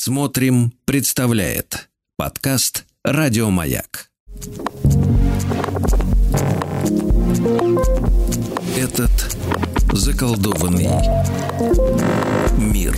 [0.00, 4.10] Смотрим, представляет подкаст Радиомаяк.
[8.76, 9.10] Этот
[9.92, 10.88] заколдованный
[12.56, 12.96] мир.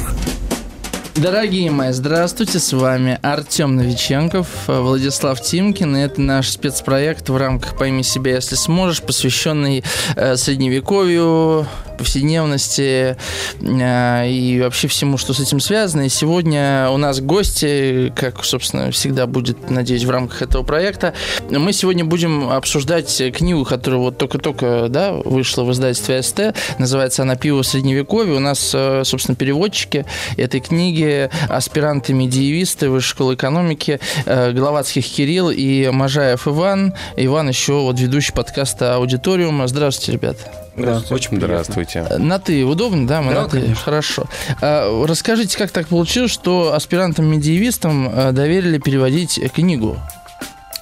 [1.16, 7.78] Дорогие мои, здравствуйте, с вами Артем Новиченков, Владислав Тимкин, и это наш спецпроект в рамках
[7.78, 9.84] «Пойми себя, если сможешь», посвященный
[10.16, 11.66] э, средневековью,
[12.00, 13.16] повседневности
[13.60, 16.02] э, и вообще всему, что с этим связано.
[16.02, 21.12] И сегодня у нас гости, как, собственно, всегда будет, надеюсь, в рамках этого проекта.
[21.50, 26.40] Мы сегодня будем обсуждать книгу, которая вот только-только да, вышла в издательстве СТ.
[26.78, 28.34] Называется она «Пиво средневековья».
[28.34, 30.06] У нас, э, собственно, переводчики
[30.38, 36.94] этой книги, аспиранты-медиевисты Высшей школы экономики, э, Головацких Кирилл и Можаев Иван.
[37.16, 39.68] Иван еще вот ведущий подкаста «Аудиториума».
[39.68, 40.59] Здравствуйте, ребят.
[40.82, 42.04] Да, очень Здравствуйте.
[42.18, 43.22] На ты удобно, да?
[43.22, 43.60] Мы да, на ты.
[43.60, 43.84] Конечно.
[43.84, 44.24] Хорошо.
[44.60, 49.96] А, расскажите, как так получилось, что аспирантам-медиевистам э, доверили переводить книгу?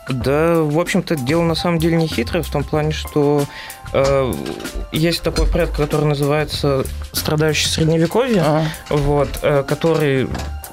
[0.08, 3.44] Да, в общем-то, дело на самом деле не хитрое, в том плане, что
[3.92, 4.32] э,
[4.90, 8.64] есть такой проект, который называется «Страдающий средневековье», а.
[8.88, 10.28] вот, э, который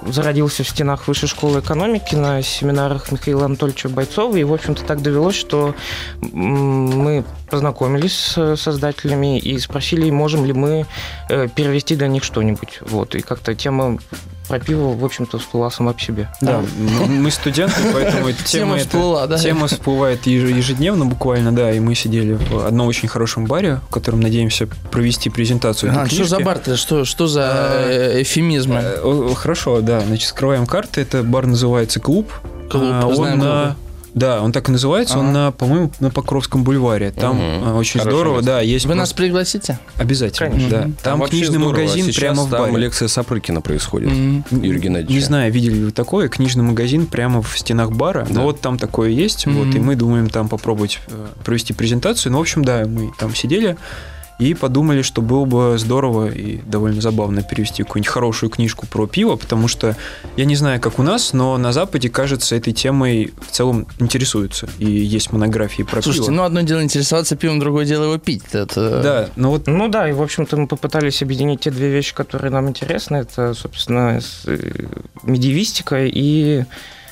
[0.05, 4.35] зародился в стенах Высшей школы экономики на семинарах Михаила Анатольевича Бойцова.
[4.37, 5.75] И, в общем-то, так довелось, что
[6.21, 10.85] мы познакомились с создателями и спросили, можем ли мы
[11.29, 12.79] э, перевести для них что-нибудь.
[12.81, 13.15] Вот.
[13.15, 13.97] И как-то тема
[14.47, 16.29] про пиво, в общем-то, всплыла сама по себе.
[16.41, 16.61] Да,
[17.07, 19.37] мы студенты, поэтому тема, всплыла, да?
[19.37, 24.21] тема всплывает ежедневно буквально, да, и мы сидели в одном очень хорошем баре, в котором
[24.21, 26.77] надеемся провести презентацию а, Что за бар-то?
[26.77, 28.81] Что, что за а, эфемизмы?
[28.83, 32.31] Э, хорошо, да, значит, скрываем карты, это бар называется «Клуб».
[32.69, 33.75] Клуб, а, он на
[34.15, 35.15] да, он так и называется.
[35.15, 35.23] Ага.
[35.23, 37.11] Он, на, по-моему, на Покровском бульваре.
[37.11, 37.77] Там угу.
[37.77, 38.35] очень Хорошо здорово.
[38.37, 38.51] Место.
[38.51, 39.01] Да, есть Вы просто...
[39.01, 39.79] нас пригласите?
[39.97, 40.69] Обязательно, Конечно.
[40.69, 40.83] да.
[41.03, 41.71] Там, там книжный здорово.
[41.73, 42.65] магазин Сейчас прямо в баре.
[42.65, 44.11] Там лекция Сапрыкина происходит.
[44.11, 44.63] Угу.
[44.63, 45.13] Юрий Геннадьевич.
[45.13, 46.29] Не знаю, видели ли вы такое.
[46.29, 48.25] Книжный магазин прямо в стенах бара.
[48.25, 48.35] Да.
[48.35, 49.47] Но вот там такое есть.
[49.47, 49.55] Угу.
[49.55, 52.31] Вот, и мы думаем там попробовать э, провести презентацию.
[52.31, 53.75] Ну, в общем, да, мы там сидели
[54.39, 59.35] и подумали, что было бы здорово и довольно забавно перевести какую-нибудь хорошую книжку про пиво,
[59.35, 59.95] потому что
[60.35, 64.67] я не знаю, как у нас, но на Западе, кажется, этой темой в целом интересуются.
[64.79, 66.37] И есть монографии про Слушайте, пиво.
[66.37, 68.43] ну одно дело интересоваться пивом, другое дело его пить.
[68.51, 69.01] Это...
[69.01, 69.67] Да, ну вот...
[69.67, 73.17] Ну да, и в общем-то мы попытались объединить те две вещи, которые нам интересны.
[73.17, 74.57] Это, собственно, э,
[75.23, 76.65] медиевистика и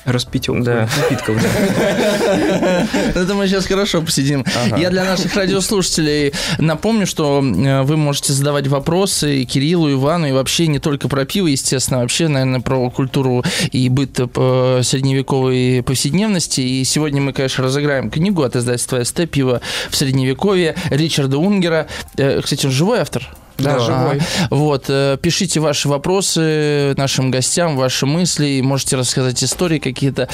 [0.04, 0.88] Распитил да.
[1.00, 1.36] напитков.
[3.14, 4.44] Это мы сейчас хорошо посидим.
[4.76, 10.66] Я для наших радиослушателей напомню, что э, вы можете задавать вопросы Кириллу, Ивану и вообще
[10.66, 16.60] не только про пиво, естественно, вообще, наверное, про культуру и быт э, средневековой повседневности.
[16.60, 19.60] И сегодня мы, конечно, разыграем книгу от издательства СТ «Пиво
[19.90, 21.86] в средневековье» Ричарда Унгера.
[22.16, 23.28] Э, кстати, он живой автор?
[23.58, 24.20] Да, да, живой.
[24.50, 30.28] Вот, э, пишите ваши вопросы нашим гостям, ваши мысли, можете рассказать истории какие-то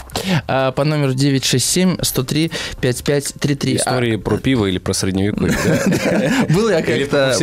[0.47, 3.77] а, по номеру 967-103-5533.
[3.77, 7.37] Истории про пиво или про средневековье, Было я как-то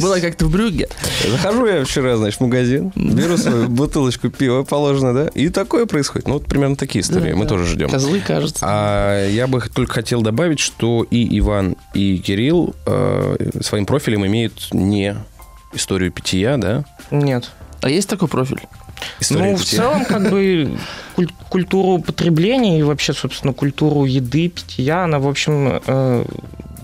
[0.00, 0.88] было как-то в Брюгге.
[1.28, 6.28] Захожу я вчера, значит, в магазин, беру свою бутылочку пива, положено, да, и такое происходит.
[6.28, 7.90] Ну, вот примерно такие истории мы тоже ждем.
[7.90, 8.64] Козлы, кажется.
[8.68, 14.68] А я бы только хотел добавить, что и Иван, и Кирилл э, своим профилем имеют
[14.72, 15.16] не
[15.72, 16.84] историю питья, да?
[17.10, 17.50] Нет.
[17.80, 18.60] А есть такой профиль?
[19.20, 19.82] История ну, питья?
[19.82, 20.78] в целом, как бы,
[21.48, 26.24] культуру потребления и вообще, собственно, культуру еды, питья, она, в общем, э,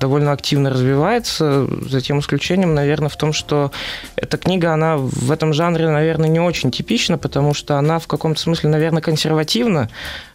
[0.04, 3.72] довольно активно развивается, за тем исключением, наверное, в том, что
[4.16, 8.38] эта книга, она в этом жанре, наверное, не очень типична, потому что она в каком-то
[8.38, 9.88] смысле, наверное, консервативна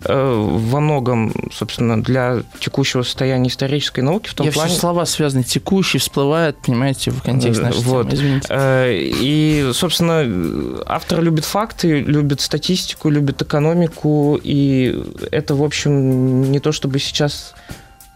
[0.04, 4.30] э, во многом, собственно, для текущего состояния исторической науки.
[4.30, 4.72] В том Я плане...
[4.72, 8.10] все слова связаны, текущий, всплывает, понимаете, в контексте нашей вот.
[8.10, 8.48] темы, извините.
[8.50, 16.60] Э, и, собственно, автор любит факты, любит статистику, любит экономику, и это, в общем, не
[16.60, 17.54] то чтобы сейчас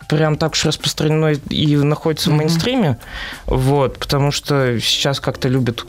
[0.09, 2.33] прям так уж распространено и находится mm-hmm.
[2.33, 2.97] в мейнстриме,
[3.45, 5.85] вот, потому что сейчас как-то любят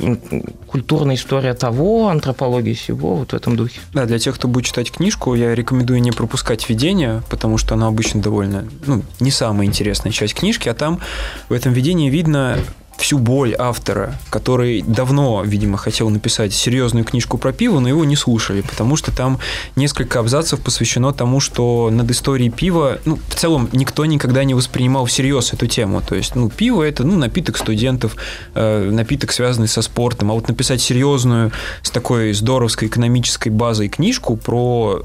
[0.66, 3.80] культурная история того, антропология всего, вот в этом духе.
[3.92, 7.88] Да, для тех, кто будет читать книжку, я рекомендую не пропускать введение, потому что оно
[7.88, 11.00] обычно довольно, ну, не самая интересная часть книжки, а там
[11.48, 12.58] в этом введении видно
[12.96, 18.16] всю боль автора, который давно, видимо, хотел написать серьезную книжку про пиво, но его не
[18.16, 19.38] слушали, потому что там
[19.76, 25.06] несколько абзацев посвящено тому, что над историей пива, ну, в целом, никто никогда не воспринимал
[25.06, 26.02] всерьез эту тему.
[26.06, 28.16] То есть, ну, пиво это, ну, напиток студентов,
[28.54, 31.52] э, напиток, связанный со спортом, а вот написать серьезную,
[31.82, 35.02] с такой здоровской экономической базой книжку про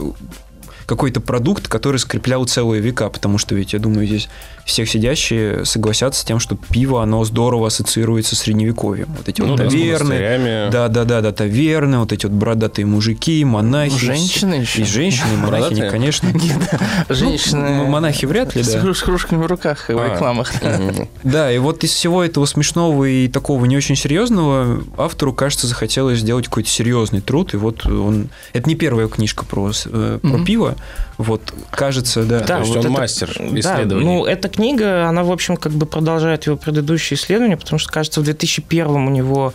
[0.89, 4.27] какой-то продукт, который скреплял целые века, потому что ведь, я думаю, здесь
[4.69, 9.07] всех сидящие согласятся с тем, что пиво, оно здорово ассоциируется с средневековьем.
[9.17, 10.71] Вот эти Ну вот да, таверны, монастырями.
[10.71, 13.97] да, да, да, да, таверны, вот эти вот бородатые мужики, монахи.
[13.99, 14.81] Женщины еще.
[14.81, 15.91] И женщины, и монахи, Бородатые?
[15.91, 16.29] конечно.
[17.09, 18.93] Женщины Ну, монахи вряд ли, с да.
[18.93, 20.13] с кружками в руках в А.
[20.13, 20.51] рекламах.
[21.23, 26.19] Да, и вот из всего этого смешного и такого не очень серьезного автору, кажется, захотелось
[26.19, 27.53] сделать какой-то серьезный труд.
[27.53, 28.29] И вот он...
[28.53, 30.75] Это не первая книжка про, э, про пиво.
[31.17, 32.39] Вот, кажется, да.
[32.39, 34.05] Да, То есть вот он это- мастер Да, исследований.
[34.05, 38.19] ну, эта книга, она, в общем, как бы продолжает его предыдущие исследования, потому что, кажется,
[38.19, 39.53] в 2001 у него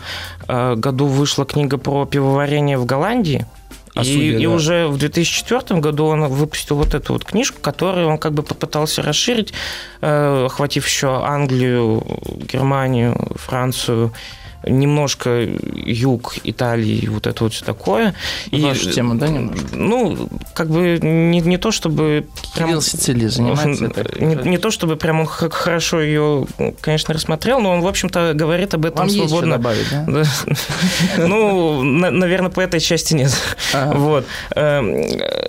[0.49, 3.45] э, году вышла книга про пивоварение в Голландии.
[3.97, 4.49] И, суде, и да.
[4.49, 9.03] уже в 2004 году он выпустил вот эту вот книжку, которую он как бы попытался
[9.03, 9.53] расширить,
[10.01, 12.03] э, охватив еще Англию,
[12.51, 14.11] Германию, Францию,
[14.67, 18.15] немножко юг Италии, вот это вот все такое.
[18.53, 19.65] Ваша тема, да, немножко?
[19.73, 22.27] Ну, как бы не, не то, чтобы...
[22.55, 26.47] прям- Кирилл Сицилий занимается этой- не, не то, чтобы прям он хорошо ее,
[26.81, 29.57] конечно, рассмотрел, но он, в общем-то, говорит об этом Вам свободно.
[29.59, 30.25] добавить, да?
[31.19, 33.33] Ну, наверное, по этой части нет.
[33.73, 34.25] Вот.
[34.55, 35.03] Эм,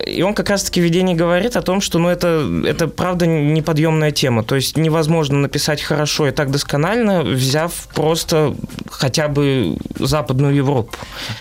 [0.06, 4.10] И он как раз-таки в видении говорит о том, что ну, это, это правда неподъемная
[4.10, 4.44] тема.
[4.44, 8.54] То есть невозможно написать хорошо и так досконально, взяв просто
[9.06, 10.96] хотя бы Западную Европу.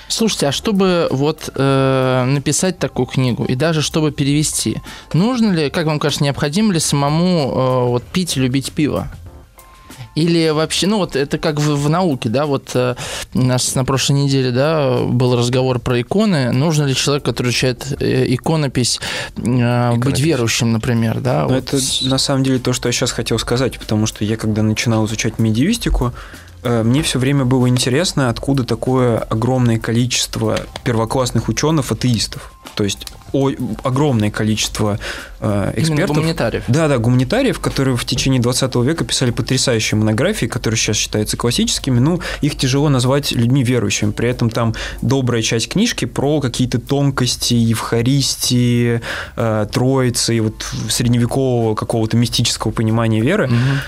[0.07, 4.83] Слушайте, а чтобы вот э, написать такую книгу и даже чтобы перевести,
[5.13, 9.09] нужно ли, как вам кажется, необходимо ли самому э, вот пить и любить пиво?
[10.13, 12.93] Или вообще, ну вот это как в, в науке, да, вот э,
[13.33, 16.51] у нас на прошлой неделе, да, был разговор про иконы.
[16.51, 18.99] Нужно ли человек, который изучает э, иконопись,
[19.37, 20.19] э, быть Иконопись.
[20.19, 21.41] верующим, например, да?
[21.41, 21.73] Но вот.
[21.73, 25.07] это на самом деле то, что я сейчас хотел сказать, потому что я когда начинал
[25.07, 26.13] изучать медиевистику,
[26.83, 32.51] мне все время было интересно, откуда такое огромное количество первоклассных ученых атеистов.
[32.75, 33.51] То есть о-
[33.83, 34.99] огромное количество
[35.39, 36.15] э, Именно экспертов.
[36.17, 36.63] гуманитариев.
[36.67, 41.99] Да, да, гуманитариев, которые в течение 20 века писали потрясающие монографии, которые сейчас считаются классическими.
[41.99, 44.11] Ну, их тяжело назвать людьми верующими.
[44.11, 49.01] При этом там добрая часть книжки про какие-то тонкости Евхаристии,
[49.35, 53.47] э, Троицы, вот средневекового какого-то мистического понимания веры.
[53.47, 53.79] Мгм.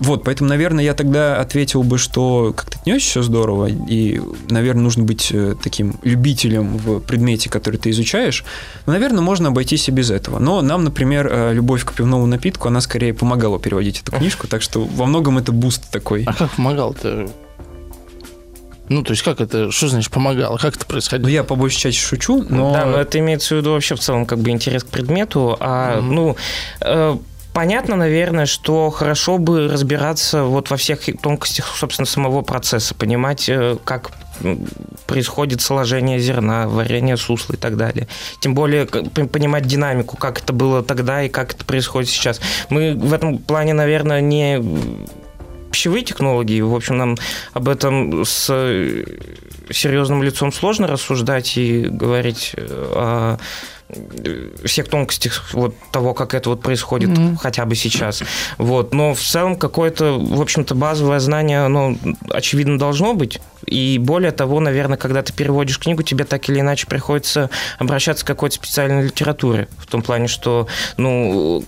[0.00, 4.82] Вот, поэтому, наверное, я тогда ответил бы, что как-то не очень все здорово, и, наверное,
[4.82, 8.44] нужно быть э, таким любителем в предмете, который ты изучаешь.
[8.86, 10.38] Но, наверное, можно обойтись и без этого.
[10.38, 14.62] Но нам, например, э, любовь к пивному напитку, она скорее помогала переводить эту книжку, так
[14.62, 16.24] что во многом это boost такой.
[16.26, 17.28] А как помогал-то?
[18.88, 20.56] Ну, то есть как это, что значит помогало?
[20.56, 21.28] Как это Ну, происходило?
[21.28, 22.72] я по большей части шучу, но...
[22.72, 25.56] Да, но это имеется в виду вообще в целом как бы интерес к предмету.
[25.60, 26.14] А, Мгм.
[26.14, 26.36] ну,
[26.80, 27.16] э,
[27.52, 33.76] понятно, наверное, что хорошо бы разбираться вот во всех тонкостях, собственно, самого процесса, понимать, э,
[33.84, 34.12] как
[35.06, 38.08] происходит сложение зерна, варение сусла и так далее.
[38.40, 42.40] Тем более понимать динамику, как это было тогда и как это происходит сейчас.
[42.70, 44.62] Мы в этом плане, наверное, не
[45.70, 46.60] пищевые технологии.
[46.60, 47.16] В общем, нам
[47.52, 49.04] об этом с э,
[49.70, 53.38] серьезным лицом сложно рассуждать и говорить э, о
[54.64, 57.36] всех тонкостях вот того, как это вот происходит Мгм.
[57.36, 58.22] хотя бы сейчас.
[58.58, 58.92] Вот.
[58.94, 61.96] Но в целом какое-то, в общем-то, базовое знание, оно,
[62.30, 63.40] очевидно, должно быть.
[63.66, 68.26] И более того, наверное, когда ты переводишь книгу, тебе так или иначе приходится обращаться к
[68.28, 69.68] какой-то специальной литературе.
[69.78, 70.66] В том плане, что,
[70.96, 71.64] ну,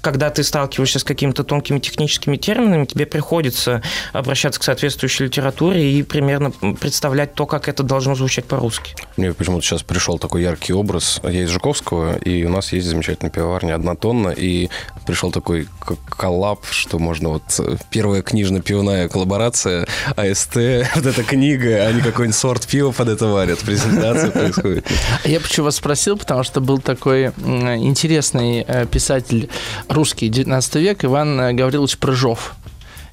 [0.00, 3.82] когда ты сталкиваешься с какими-то тонкими техническими терминами, тебе приходится
[4.12, 6.50] обращаться к соответствующей литературе и примерно
[6.80, 8.94] представлять то, как это должно звучать по-русски.
[9.16, 11.20] Мне почему-то сейчас пришел такой яркий образ.
[11.22, 14.68] Я из Жуковского, и у нас есть замечательная пивоварня «Одна тонна», и
[15.04, 20.54] пришел такой к- коллаб, что можно вот э, первая книжно-пивная коллаборация, АСТ,
[20.94, 23.58] вот эта книга, не какой-нибудь сорт пива под это варят.
[23.58, 24.86] Презентация происходит.
[25.24, 29.48] Я почему вас спросил, потому что был такой интересный э, писатель
[29.88, 32.54] русский 19 век Иван э, Гаврилович Прыжов.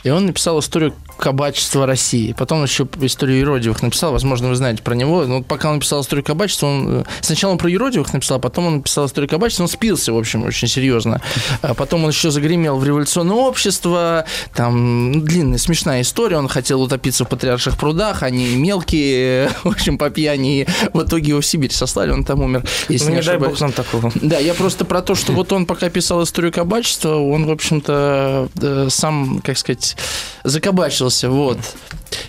[0.04, 2.34] И он написал историю кабачества России.
[2.34, 4.12] Потом еще историю юродивых написал.
[4.12, 5.26] Возможно, вы знаете про него.
[5.26, 7.02] Но пока он написал историю кабачества, он...
[7.02, 9.64] э, Сначала он про юродивых написал, потом он написал историю кабачества.
[9.64, 11.22] Он спился, в общем, очень серьезно.
[11.62, 14.26] А потом он еще загремел в революционное общество.
[14.54, 16.38] Там ну, длинная, смешная история.
[16.38, 18.24] Он хотел утопиться в патриарших прудах.
[18.24, 20.62] Они мелкие, в общем, по пьяни.
[20.62, 22.64] И В итоге его в Сибирь сослали, он там умер.
[22.90, 24.12] Если ну, не не дай бог нам такого.
[24.16, 28.50] Да, я просто про то, что вот он пока писал историю кабачества, он, в общем-то,
[28.62, 29.96] э, сам, как сказать,
[30.44, 31.60] закабачился, вот.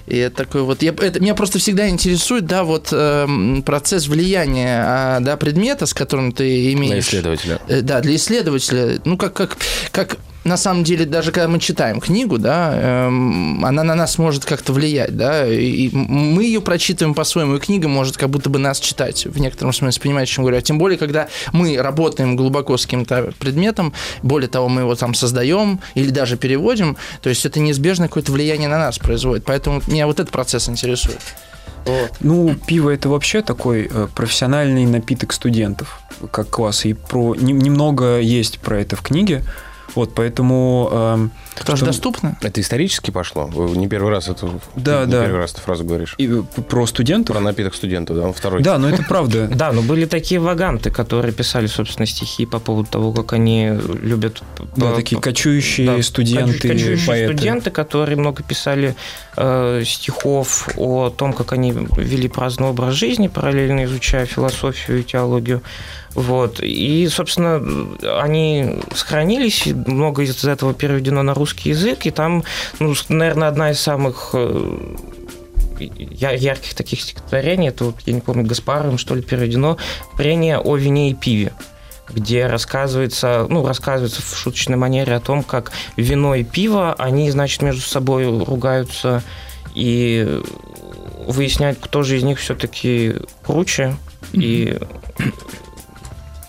[0.06, 0.82] И это такой вот...
[0.82, 5.94] Я, это, меня просто всегда интересует, да, вот эм, процесс влияния, а, да, предмета, с
[5.94, 6.90] которым ты имеешь...
[6.90, 7.60] Для исследователя.
[7.68, 9.00] Э, Да, для исследователя.
[9.04, 9.56] Ну, как, как,
[9.90, 14.44] как на самом деле, даже когда мы читаем книгу, да, эм, она на нас может
[14.44, 18.78] как-то влиять, да, и мы ее прочитываем по-своему, и книга может как будто бы нас
[18.78, 20.58] читать в некотором смысле, понимаете, о чем говорю.
[20.58, 25.14] А тем более, когда мы работаем глубоко с каким-то предметом, более того, мы его там
[25.14, 29.44] создаем или даже переводим, то есть это неизбежно какое-то влияние на нас производит.
[29.44, 31.20] Поэтому меня вот этот процесс интересует.
[31.86, 32.12] Вот.
[32.20, 36.84] Ну, пиво это вообще такой э, профессиональный напиток студентов, как класс.
[36.86, 39.42] И про немного есть про это в книге.
[39.94, 40.88] Вот, поэтому...
[40.90, 41.28] Э,
[41.64, 41.86] Тоже что...
[41.86, 42.36] доступно?
[42.40, 43.48] Это исторически пошло?
[43.74, 45.24] Не первый раз эту, да, не да.
[45.24, 46.14] первый раз эту фразу говоришь.
[46.18, 46.28] И,
[46.68, 47.36] про студентов?
[47.36, 48.62] Про напиток студента, да, он второй.
[48.62, 49.50] Да, но это правда.
[49.54, 53.70] Да, но были такие ваганты, которые писали, собственно, стихи по поводу того, как они
[54.02, 54.42] любят...
[54.76, 58.96] Да, такие кочующие студенты, Кочующие студенты, которые много писали
[59.36, 65.62] э, стихов о том, как они вели праздный образ жизни, параллельно изучая философию и теологию.
[66.14, 66.60] Вот.
[66.60, 67.62] И, собственно,
[68.20, 72.44] они сохранились, много из этого переведено на русский язык, и там,
[72.78, 74.96] ну, наверное, одна из самых э,
[75.80, 79.76] ярких таких стихотворений, это, вот, я не помню, Гаспаровым, что ли, переведено,
[80.16, 81.52] «Прение о вине и пиве»
[82.10, 87.62] где рассказывается, ну, рассказывается в шуточной манере о том, как вино и пиво, они, значит,
[87.62, 89.22] между собой ругаются
[89.74, 90.42] и
[91.26, 93.96] выясняют, кто же из них все-таки круче.
[94.32, 94.78] И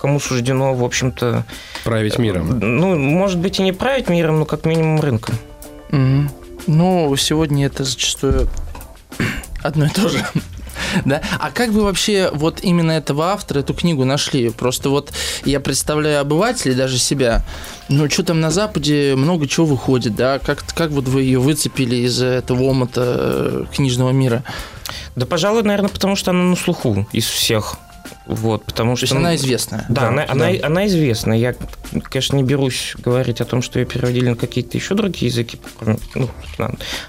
[0.06, 1.46] кому суждено, в общем-то...
[1.84, 2.60] Править миром.
[2.60, 5.34] Ну, может быть, и не править миром, но как минимум рынком.
[5.92, 6.30] Угу.
[6.68, 8.48] Ну, сегодня это зачастую
[9.64, 10.24] одно и то же.
[11.06, 11.22] Да?
[11.40, 14.50] А как вы вообще вот именно этого автора, эту книгу нашли?
[14.50, 15.12] Просто вот
[15.44, 17.44] я представляю обывателей, даже себя,
[17.90, 20.38] ну, что там на Западе много чего выходит, да?
[20.40, 24.44] Как, как вот вы ее выцепили из этого омута э, книжного мира?
[25.16, 27.78] Да, пожалуй, наверное, потому что она на слуху из всех.
[28.28, 29.08] Вот, потому что...
[29.08, 29.86] То есть она известная.
[29.90, 30.32] Да, да, она, да.
[30.32, 31.34] Она, она известна.
[31.34, 31.56] Я,
[32.04, 35.60] конечно, не берусь говорить о том, что ее переводили на какие-то еще другие языки.
[36.16, 36.30] Ну,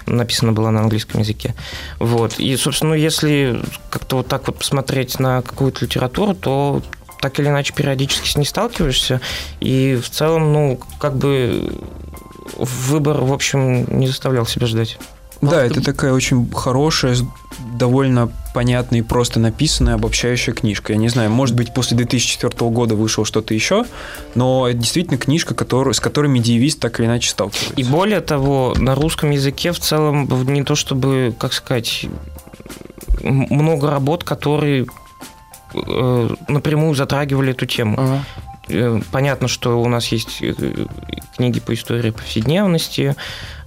[0.05, 1.55] написано было на английском языке.
[1.99, 2.39] Вот.
[2.39, 3.59] И, собственно, если
[3.89, 6.83] как-то вот так вот посмотреть на какую-то литературу, то
[7.19, 9.21] так или иначе периодически с ней сталкиваешься.
[9.59, 11.73] И в целом, ну, как бы
[12.55, 14.99] выбор, в общем, не заставлял себя ждать.
[15.41, 17.15] Да, это такая очень хорошая,
[17.77, 20.93] довольно понятная и просто написанная обобщающая книжка.
[20.93, 23.85] Я не знаю, может быть, после 2004 года вышло что-то еще,
[24.35, 27.73] но это действительно книжка, которую, с которой медиевист так или иначе сталкивается.
[27.75, 32.07] И более того, на русском языке в целом не то чтобы, как сказать,
[33.21, 34.87] много работ, которые
[35.73, 37.95] э, напрямую затрагивали эту тему.
[37.99, 38.23] Ага.
[38.69, 40.53] Э, понятно, что у нас есть э,
[41.35, 43.15] книги по истории повседневности,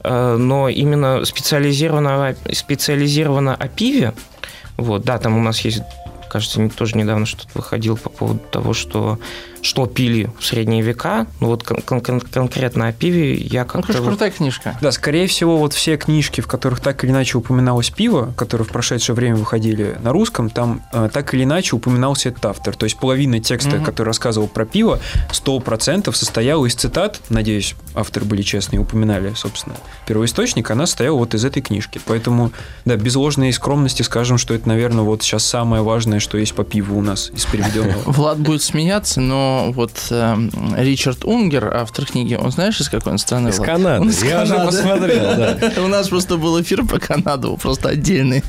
[0.05, 4.15] но именно специализированно, специализированно о пиве,
[4.77, 5.83] вот, да, там у нас есть
[6.31, 9.19] кажется, тоже недавно что-то выходил по поводу того, что
[9.63, 11.27] что пили в средние века.
[11.41, 13.93] Ну вот кон- кон- конкретно о пиве я как-то...
[13.93, 14.79] Ну, крутая книжка.
[14.81, 18.71] Да, скорее всего, вот все книжки, в которых так или иначе упоминалось пиво, которые в
[18.71, 22.75] прошедшее время выходили на русском, там э, так или иначе упоминался этот автор.
[22.75, 23.85] То есть половина текста, mm-hmm.
[23.85, 25.01] который рассказывал про пиво,
[25.31, 29.77] 100% состояла из цитат, надеюсь, авторы были честные, упоминали, собственно,
[30.07, 32.01] первоисточник, она состояла вот из этой книжки.
[32.07, 32.53] Поэтому,
[32.85, 36.65] да, без ложной скромности скажем, что это, наверное, вот сейчас самое важное, что есть по
[36.65, 38.01] пиву у нас из переведенного.
[38.07, 40.37] Влад будет смеяться, но вот э,
[40.77, 43.49] Ричард Унгер, автор книги, он знаешь, из какой он страны?
[43.51, 44.01] Из Канады.
[44.03, 44.55] Он из Я Канады.
[44.55, 45.73] уже посмотрел, да.
[45.85, 48.43] У нас просто был эфир по Канаду, просто отдельный.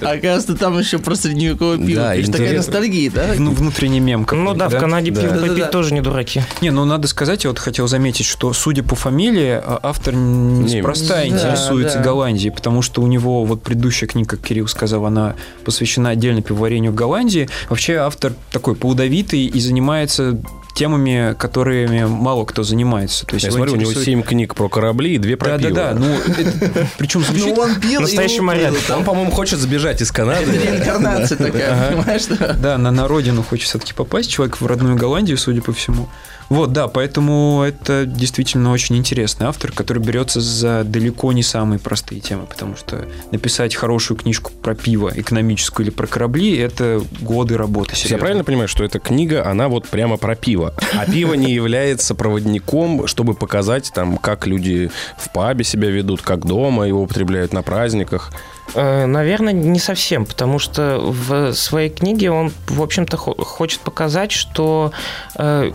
[0.00, 2.02] Оказывается, там еще про средневековое пиво.
[2.02, 3.26] Да, такая ностальгия, да?
[3.38, 4.26] Ну, внутренний мем.
[4.30, 6.42] Ну да, в Канаде пиво попить тоже не дураки.
[6.60, 11.26] Не, ну надо сказать, я вот хотел заметить, что, судя по фамилии, а, автор неспроста
[11.26, 16.42] интересуется Голландией, потому что у него вот предыдущая книга, как Кирилл сказал, она посвящена отдельно
[16.42, 17.48] пивоварению в Голландии.
[17.68, 20.27] Вообще автор такой плодовитый и занимается
[20.74, 23.26] темами, которыми мало кто занимается.
[23.26, 23.96] То есть Я смотрю, интересует...
[23.96, 25.74] у него семь книг про корабли и две про да, пиво.
[25.74, 26.16] Да, да, ну,
[26.98, 27.56] причем звучит...
[27.56, 28.74] Ну, он пил Настоящий моряк.
[28.96, 30.52] Он, по-моему, хочет сбежать из Канады.
[30.52, 32.26] Это реинкарнация такая, понимаешь?
[32.58, 34.30] Да, на родину хочет все-таки попасть.
[34.30, 36.08] Человек в родную Голландию, судя по всему.
[36.48, 42.20] Вот, да, поэтому это действительно очень интересный автор, который берется за далеко не самые простые
[42.20, 47.94] темы, потому что написать хорошую книжку про пиво, экономическую или про корабли, это годы работы.
[47.94, 48.14] Серьезно.
[48.14, 52.14] Я правильно понимаю, что эта книга, она вот прямо про пиво, а пиво не является
[52.14, 57.62] проводником, чтобы показать там, как люди в пабе себя ведут, как дома его употребляют на
[57.62, 58.32] праздниках?
[58.74, 64.92] Э, наверное, не совсем, потому что в своей книге он, в общем-то, хочет показать, что
[65.36, 65.72] э,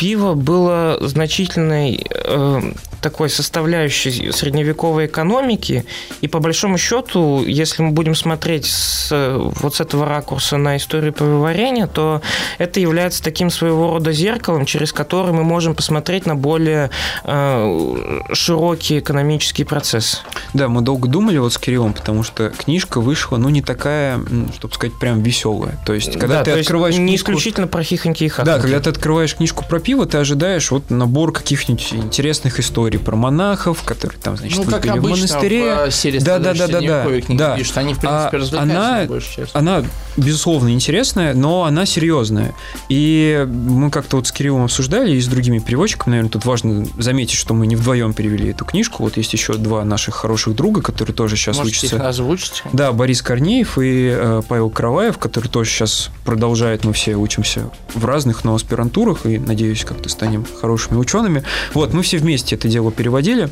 [0.00, 2.60] пиво было значительной, э,
[3.00, 5.84] такой составляющей средневековой экономики.
[6.20, 11.12] И по большому счету, если мы будем смотреть с, вот с этого ракурса на историю
[11.12, 12.22] пивоварения, то
[12.58, 16.90] это является таким своего рода зеркалом, через которое мы можем посмотреть на более
[17.24, 20.22] э, широкий экономический процесс.
[20.54, 24.20] Да, мы долго думали вот с Кириллом, потому что книжка вышла, ну, не такая,
[24.54, 25.78] чтобы сказать, прям веселая.
[25.86, 27.32] То есть, когда да, ты открываешь не книжку...
[27.32, 28.56] исключительно про хихоньки и хахоньки.
[28.56, 33.16] Да, когда ты открываешь книжку про пиво, ты ожидаешь вот набор каких-нибудь интересных историй про
[33.16, 35.86] монахов, которые там, значит, ну, как были в монастыре.
[35.86, 37.06] В серии да, да, да, да, да.
[37.28, 37.56] да.
[37.56, 37.78] Пишут.
[37.78, 39.08] Они, в принципе, а она,
[39.52, 39.84] она,
[40.16, 42.54] безусловно, интересная, но она серьезная.
[42.88, 47.36] И мы как-то вот с Кириллом обсуждали и с другими переводчиками, наверное, тут важно заметить,
[47.36, 49.02] что мы не вдвоем перевели эту книжку.
[49.02, 51.96] Вот есть еще два наших хороших друга, которые тоже сейчас Можете учатся.
[51.96, 52.62] их озвучить?
[52.72, 58.04] Да, Борис Корнеев и э, Павел Караваев, который тоже сейчас продолжает, мы все учимся в
[58.04, 61.42] разных, но аспирантурах, и, надеюсь, как-то станем хорошими учеными.
[61.74, 63.50] Вот, мы все вместе это дело переводили.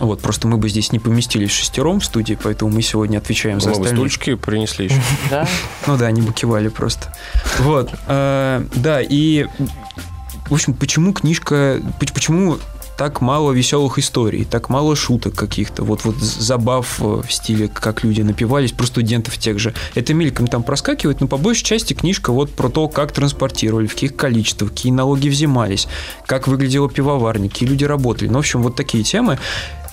[0.00, 3.70] Вот, просто мы бы здесь не поместились шестером в студии, поэтому мы сегодня отвечаем за
[3.70, 3.94] остальных.
[3.94, 5.00] стульчики принесли еще.
[5.30, 5.46] Да.
[5.86, 7.14] Ну да, они бы кивали просто.
[7.60, 9.46] Вот, э, да, и,
[10.48, 12.58] в общем, почему книжка, поч- почему
[12.96, 18.04] так мало веселых историй, так мало шуток каких-то, вот, вот забав э, в стиле, как
[18.04, 19.74] люди напивались, про студентов тех же.
[19.94, 23.94] Это мельком там проскакивает, но по большей части книжка вот про то, как транспортировали, в
[23.94, 25.88] каких количествах, какие налоги взимались,
[26.26, 28.28] как выглядела пивоварня, какие люди работали.
[28.28, 29.38] Ну, в общем, вот такие темы.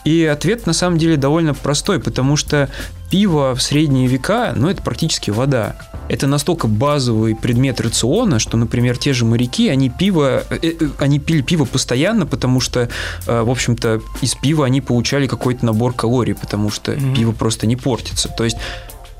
[0.03, 2.69] И ответ на самом деле довольно простой, потому что
[3.09, 5.75] пиво в средние века, ну, это практически вода.
[6.07, 11.19] Это настолько базовый предмет рациона, что, например, те же моряки, они пиво, э, э, они
[11.19, 12.89] пили пиво постоянно, потому что,
[13.27, 17.13] э, в общем-то, из пива они получали какой-то набор калорий, потому что Мгм.
[17.15, 18.29] пиво просто не портится.
[18.29, 18.57] То есть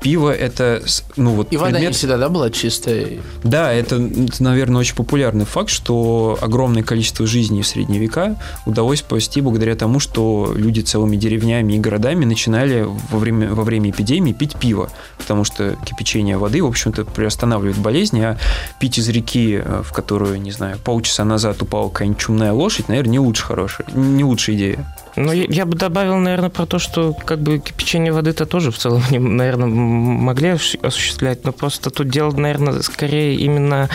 [0.02, 0.82] пиво это,
[1.16, 3.20] ну вот И вода не всегда, да, была чистая?
[3.44, 3.98] да, это,
[4.40, 10.00] наверное, очень популярный факт, что огромное количество жизней в средние века удалось спасти благодаря тому,
[10.00, 15.44] что люди целыми деревнями и городами начинали во время, во время эпидемии пить пиво, потому
[15.44, 18.38] что кипячение воды, в общем-то, приостанавливает болезни, а
[18.80, 23.12] пить из реки, э, в которую, не знаю, полчаса назад упала какая-нибудь чумная лошадь, наверное,
[23.12, 24.96] не лучше хорошая, не лучшая идея.
[25.16, 28.78] Ну, я, я бы добавил, наверное, про то, что как бы кипячение воды-то тоже в
[28.78, 33.90] целом, они, наверное, могли ос- осуществлять, но просто тут дело, наверное, скорее именно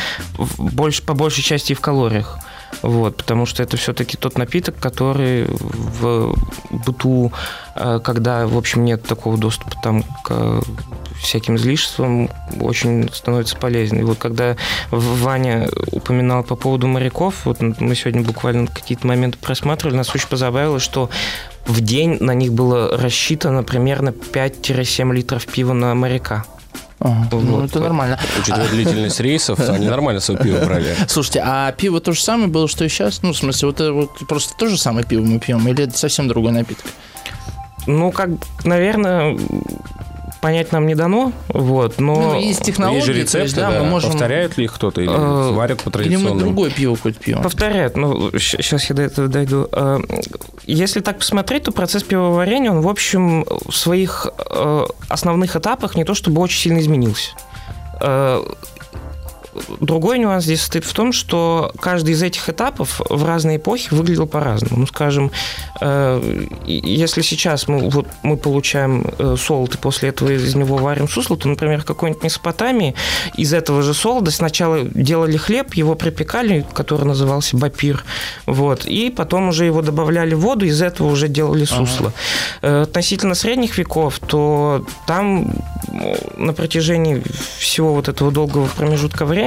[0.58, 2.38] больше, по большей части в калориях.
[2.82, 6.36] Вот, потому что это все-таки тот напиток, который в
[6.70, 7.32] быту,
[7.76, 10.62] э, когда, в общем, нет такого доступа там к
[11.20, 14.00] всяким излишествам, очень становится полезен.
[14.00, 14.56] И вот когда
[14.92, 20.80] Ваня упоминал по поводу моряков, вот мы сегодня буквально какие-то моменты просматривали, нас очень позабавило,
[20.80, 21.10] что
[21.66, 26.46] в день на них было рассчитано примерно 5-7 литров пива на моряка.
[27.00, 27.70] Ага, ну, Вот.
[27.70, 28.20] это нормально.
[28.40, 30.96] Учитывая длительность рейсов, они нормально свое пиво брали.
[31.08, 33.22] Слушайте, а пиво то же самое было, что и сейчас?
[33.22, 35.98] Ну, в смысле, вот, это вот просто то же самое пиво мы пьем, или это
[35.98, 36.86] совсем другой напиток?
[37.86, 38.30] Ну, как,
[38.66, 39.38] наверное,
[40.42, 42.34] понять нам не дано, вот, но...
[42.34, 44.12] Ну, есть технологии, Есть же то есть, рецепты, да, да, мы можем...
[44.12, 46.40] повторяют ли их кто-то или Э, варят по Или мы традиционному?
[46.40, 47.42] другое пиво хоть пьем?
[47.42, 49.68] Повторяют, ну, сейчас я до этого дойду.
[49.72, 50.00] Э,
[50.66, 56.04] Если так посмотреть, то процесс пивоварения, он, в общем, в своих э, основных этапах не
[56.04, 57.32] то чтобы очень сильно изменился.
[59.80, 64.28] Другой нюанс здесь состоит в том, что каждый из этих этапов в разные эпохи выглядел
[64.28, 64.82] по-разному.
[64.82, 65.32] Ну, скажем,
[65.82, 71.08] э, если сейчас мы, вот, мы получаем э, солод и после этого из него варим
[71.08, 72.96] сусло, то, например, в какой-нибудь Месопотамии
[73.36, 78.04] из этого же солода сначала делали хлеб, его припекали, который назывался бапир,
[78.46, 82.14] вот, и потом уже его добавляли в воду, из этого уже делали сусло.
[82.62, 85.54] Э, Относительно средних веков, то там
[86.36, 87.22] на протяжении
[87.58, 89.47] всего вот этого долгого промежутка времени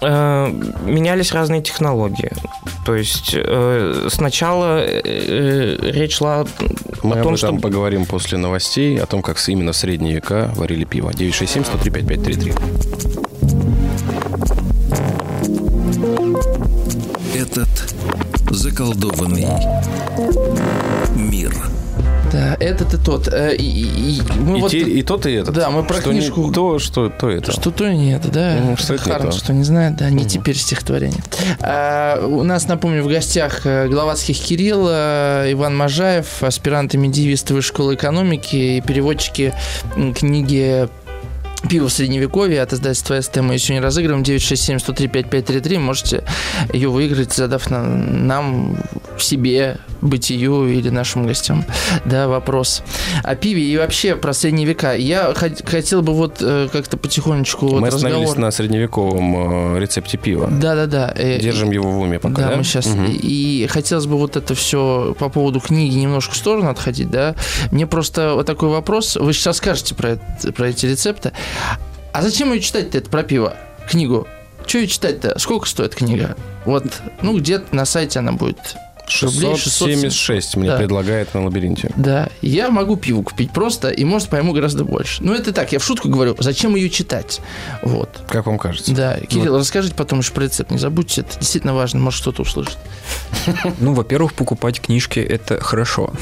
[0.00, 0.52] э,
[0.84, 2.32] менялись разные технологии.
[2.84, 6.44] То есть э, сначала э, речь шла
[7.02, 10.14] Мы о об том, этом что поговорим после новостей, о том, как именно в средние
[10.16, 11.10] века варили пиво.
[11.10, 12.82] 967-103-5533.
[17.34, 17.94] Этот
[18.50, 19.46] заколдованный
[21.16, 21.54] мир.
[22.32, 23.28] Да, этот и тот.
[23.28, 25.54] Э, И, и- и мы И, вот- те- и тот, и этот.
[25.54, 27.52] Да, мы про что не книжку- то, что то это.
[27.52, 28.56] Что то не это, да.
[28.60, 29.36] Ну, что это не Харм, то.
[29.36, 31.22] что не знает, да, не теперь стихотворение.
[31.60, 37.68] А, у нас, напомню, в гостях э, Гловацких Кирилл, э, Иван Можаев, аспиранты медиевисты Высшей
[37.72, 39.54] школы экономики и переводчики
[40.16, 40.88] книги
[41.68, 44.22] Пиво в средневековье от издательства СТ мы еще не разыгрываем.
[44.24, 45.78] 967-103-5533.
[45.78, 46.24] Можете
[46.72, 48.76] ее выиграть, задав на- нам,
[49.18, 51.64] себе бытию или нашим гостям.
[52.04, 52.82] Да, вопрос.
[53.22, 54.94] О пиве и вообще про средние века.
[54.94, 55.32] Я
[55.64, 57.66] хотел бы вот э, как-то потихонечку...
[57.66, 58.38] Мы вот остановились разговор...
[58.38, 60.48] на средневековом э, рецепте пива.
[60.50, 61.12] Да-да-да.
[61.16, 62.48] Э, Держим его в уме пока, да?
[62.50, 62.56] да?
[62.56, 62.86] мы сейчас...
[62.86, 63.04] Угу.
[63.12, 67.36] И хотелось бы вот это все по поводу книги немножко в сторону отходить, да.
[67.70, 69.16] Мне просто вот такой вопрос.
[69.16, 71.32] Вы сейчас скажете про, это, про эти рецепты.
[72.12, 73.56] А зачем ее читать-то, это про пиво?
[73.88, 74.26] Книгу?
[74.66, 75.38] Что ее читать-то?
[75.38, 76.36] Сколько стоит книга?
[76.64, 76.84] Вот,
[77.22, 78.76] ну, где-то на сайте она будет
[79.12, 80.76] 676 мне да.
[80.78, 81.90] предлагает на лабиринте.
[81.96, 85.22] Да, я могу пиво купить просто, и, может, пойму гораздо больше.
[85.22, 87.40] Ну, это так, я в шутку говорю, зачем ее читать?
[87.82, 88.08] Вот.
[88.28, 88.94] Как вам кажется?
[88.94, 89.60] Да, Кирилл, вот.
[89.60, 92.78] расскажите потом еще про рецепт, не забудьте, это действительно важно, может, кто-то услышит.
[93.80, 96.12] Ну, во-первых, покупать книжки– это хорошо.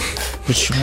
[0.47, 0.79] Почему?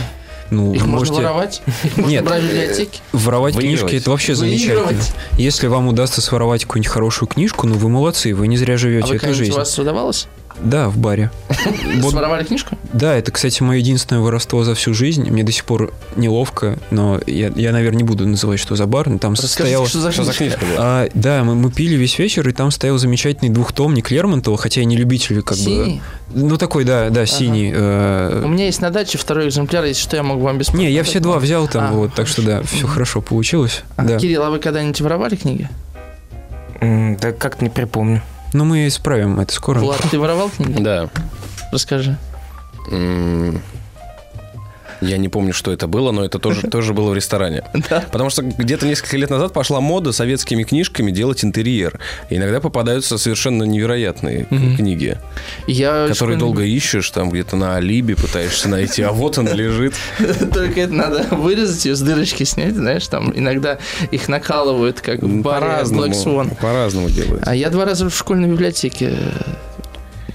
[0.50, 1.14] Ну, Их вы можно можете...
[1.28, 1.62] воровать?
[1.84, 3.00] Их Нет, брать в библиотеке?
[3.12, 3.80] Воровать Выигрывать.
[3.80, 4.84] книжки это вообще замечательно.
[4.86, 5.12] Выигрывать.
[5.36, 9.06] Если вам удастся своровать какую-нибудь хорошую книжку, ну вы молодцы, вы не зря А живете,
[9.08, 9.52] вы это когда-нибудь жизнь.
[9.52, 10.26] у вас удавалось?
[10.62, 11.30] Да, в баре.
[12.00, 12.76] Вот- Своровали книжку?
[12.92, 15.28] Да, это, кстати, мое единственное воровство за всю жизнь.
[15.30, 19.08] Мне до сих пор неловко, но я, я наверное, не буду называть, что за бар,
[19.08, 19.86] но там Расскажите, стояла...
[19.88, 20.58] что за Что за книжка?
[20.58, 20.86] книжка была?
[21.02, 24.86] А, да, мы, мы пили весь вечер, и там стоял замечательный двухтомник Лермонтова, хотя я
[24.86, 26.00] не любитель как Синий?
[26.34, 26.40] бы...
[26.48, 27.72] Ну, такой, да, да, синий.
[27.74, 30.80] э, У меня есть на даче второй экземпляр, если что, я могу вам бесплатно.
[30.80, 31.92] Не, я все два взял там, А.
[31.92, 33.82] вот, так что да, все хорошо получилось.
[33.96, 34.18] А, Да.
[34.18, 35.68] Кирилл, а вы когда-нибудь воровали книги?
[36.80, 38.22] Да как не припомню.
[38.52, 39.80] Но мы исправим это скоро.
[39.80, 40.80] Влад, ты воровал книги?
[40.82, 41.08] Да.
[41.72, 42.16] Расскажи.
[42.90, 43.60] М,
[45.00, 47.62] Я не помню, что это было, но это тоже, тоже было в ресторане.
[47.88, 48.04] Да.
[48.10, 52.00] Потому что где-то несколько лет назад пошла мода советскими книжками делать интерьер.
[52.30, 54.76] И иногда попадаются совершенно невероятные Мгм.
[54.76, 55.16] книги,
[55.66, 59.94] Я которые школьный- долго ищешь, там где-то на Алиби пытаешься найти, а вот она лежит.
[60.52, 63.78] Только это надо вырезать ее с дырочки снять, знаешь, там иногда
[64.10, 66.04] их накалывают, как в баре По-разному.
[66.06, 66.56] Black Swan.
[66.60, 67.42] По-разному делают.
[67.46, 69.12] А я два раза в школьной библиотеке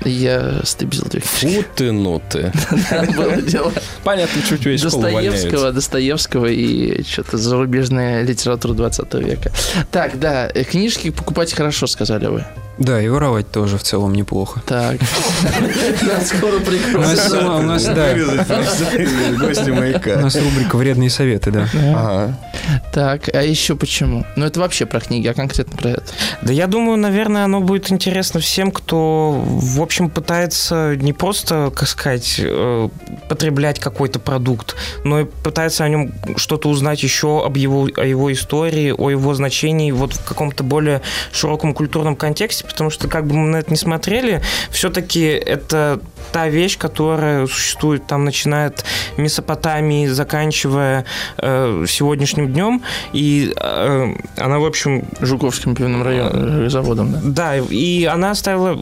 [0.09, 0.61] я
[1.09, 1.61] две книжки.
[1.61, 2.51] Фу ты, ну ты.
[3.15, 3.71] Было дело.
[4.03, 5.71] Понятно, чуть весь Достоевского.
[5.71, 9.51] Достоевского и что-то зарубежная литература 20 века.
[9.91, 12.45] Так, да, э, книжки покупать хорошо, сказали вы.
[12.77, 14.61] Да, и воровать тоже в целом неплохо.
[14.65, 14.99] Так.
[16.01, 17.59] Нас скоро У нас, прикроют.
[17.59, 18.13] у нас, да,
[19.39, 20.17] Гости у маяка.
[20.17, 21.67] нас рубрика «Вредные советы», да.
[21.95, 22.39] Ага.
[22.91, 24.25] Так, а еще почему?
[24.35, 26.03] Ну, это вообще про книги, а конкретно про это.
[26.41, 31.87] Да я думаю, наверное, оно будет интересно всем, кто, в общем, пытается не просто, как
[31.87, 32.89] сказать, э,
[33.29, 38.31] потреблять какой-то продукт, но и пытается о нем что-то узнать еще об его, о его
[38.31, 43.35] истории, о его значении вот в каком-то более широком культурном контексте, потому что как бы
[43.35, 45.99] мы на это не смотрели, все-таки это
[46.31, 48.83] та вещь, которая существует там, начиная от
[49.17, 51.05] Месопотамии, заканчивая
[51.37, 52.81] э, сегодняшним днем,
[53.13, 57.19] и э, она, в общем, Жуковским пивным районом, э, заводом, да.
[57.23, 58.77] да, и она оставила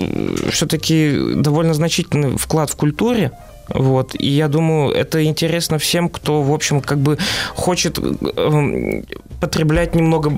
[0.52, 3.32] все-таки довольно значительный вклад в культуре.
[3.74, 4.16] Вот.
[4.20, 7.18] И я думаю, это интересно всем, кто, в общем, как бы
[7.56, 9.06] хочет эм,
[9.40, 10.34] потреблять немного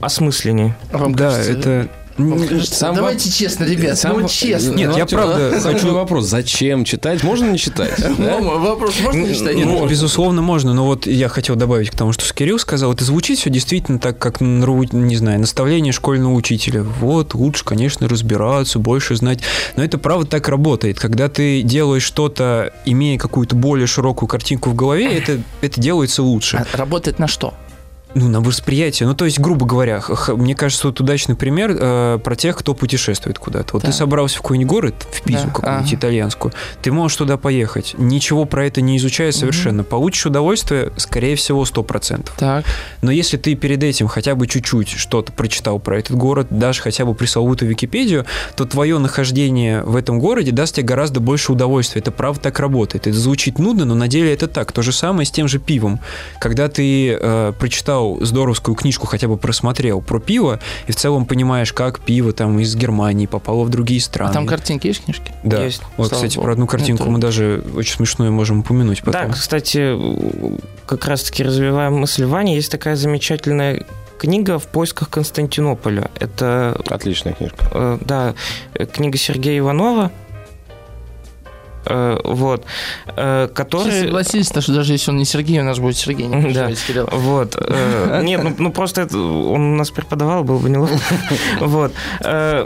[0.00, 0.76] осмысленнее.
[0.90, 1.88] А вам Да, кажется, это...
[2.16, 4.74] кажется- Сам Давайте честно, ребят, Сам ну честно.
[4.74, 5.94] Нет, ну, я Артём, правда Хочу хочу...
[5.94, 7.22] вопрос, зачем читать?
[7.22, 7.94] Можно не читать?
[8.18, 8.38] да?
[8.40, 9.56] Вопрос, можно не читать?
[9.56, 13.38] Ну, безусловно, можно, но вот я хотел добавить к тому, что Кирилл сказал, это звучит
[13.38, 16.82] все действительно так, как, не знаю, наставление школьного учителя.
[16.82, 19.40] Вот, лучше, конечно, разбираться, больше знать.
[19.76, 20.98] Но это правда так работает.
[20.98, 26.56] Когда ты делаешь что-то, имея какую-то более широкую картинку в голове, это, это делается лучше.
[26.72, 27.54] А Работает на что?
[28.14, 29.08] Ну, на восприятие.
[29.08, 33.38] Ну, то есть, грубо говоря, мне кажется, вот удачный пример э, про тех, кто путешествует
[33.38, 33.70] куда-то.
[33.74, 33.94] Вот ты Так.
[33.96, 35.96] собрался в какой-нибудь город, в Пизу Да, какую-нибудь ага.
[35.96, 39.82] итальянскую, ты можешь туда поехать, ничего про это не изучая совершенно.
[39.82, 42.30] Получишь удовольствие, скорее всего, 100%.
[42.36, 42.64] Так.
[43.00, 47.04] Но если ты перед этим хотя бы чуть-чуть что-то прочитал про этот город, даже хотя
[47.06, 52.00] бы пресловутую Википедию, то твое нахождение в этом городе даст тебе гораздо больше удовольствия.
[52.00, 53.06] Это правда так работает.
[53.06, 54.72] Это звучит нудно, но на деле это так.
[54.72, 55.98] То же самое с тем же пивом.
[56.38, 61.72] Когда ты э, прочитал здоровскую книжку, хотя бы просмотрел про пиво, и в целом понимаешь,
[61.72, 64.30] как пиво там из Германии попало в другие страны.
[64.30, 65.32] А там картинки есть в книжке?
[65.42, 65.62] да.
[65.64, 65.82] Есть.
[65.96, 66.44] Вот, кстати, богу.
[66.44, 69.28] про одну картинку Это- мы даже очень смешную можем упомянуть потом.
[69.28, 69.96] Да, кстати,
[70.86, 73.84] как раз-таки развивая мысль Вани, есть такая замечательная
[74.18, 76.10] книга «В поисках Константинополя».
[76.18, 77.56] Это, Отличная книжка.
[77.72, 78.34] э, да,
[78.74, 80.10] э, книга Сергея Иванова,
[82.24, 82.64] вот,
[83.16, 84.00] э, Все который...
[84.00, 86.70] согласились, то, что даже если он не Сергей, у нас будет Сергей, не Да.
[86.72, 87.08] Кирилл.
[87.10, 87.56] Вот.
[87.58, 90.96] э, Нет, ну, ну просто это, он у нас преподавал, был бы неловко.
[91.60, 91.92] Вот.
[92.24, 92.64] Э,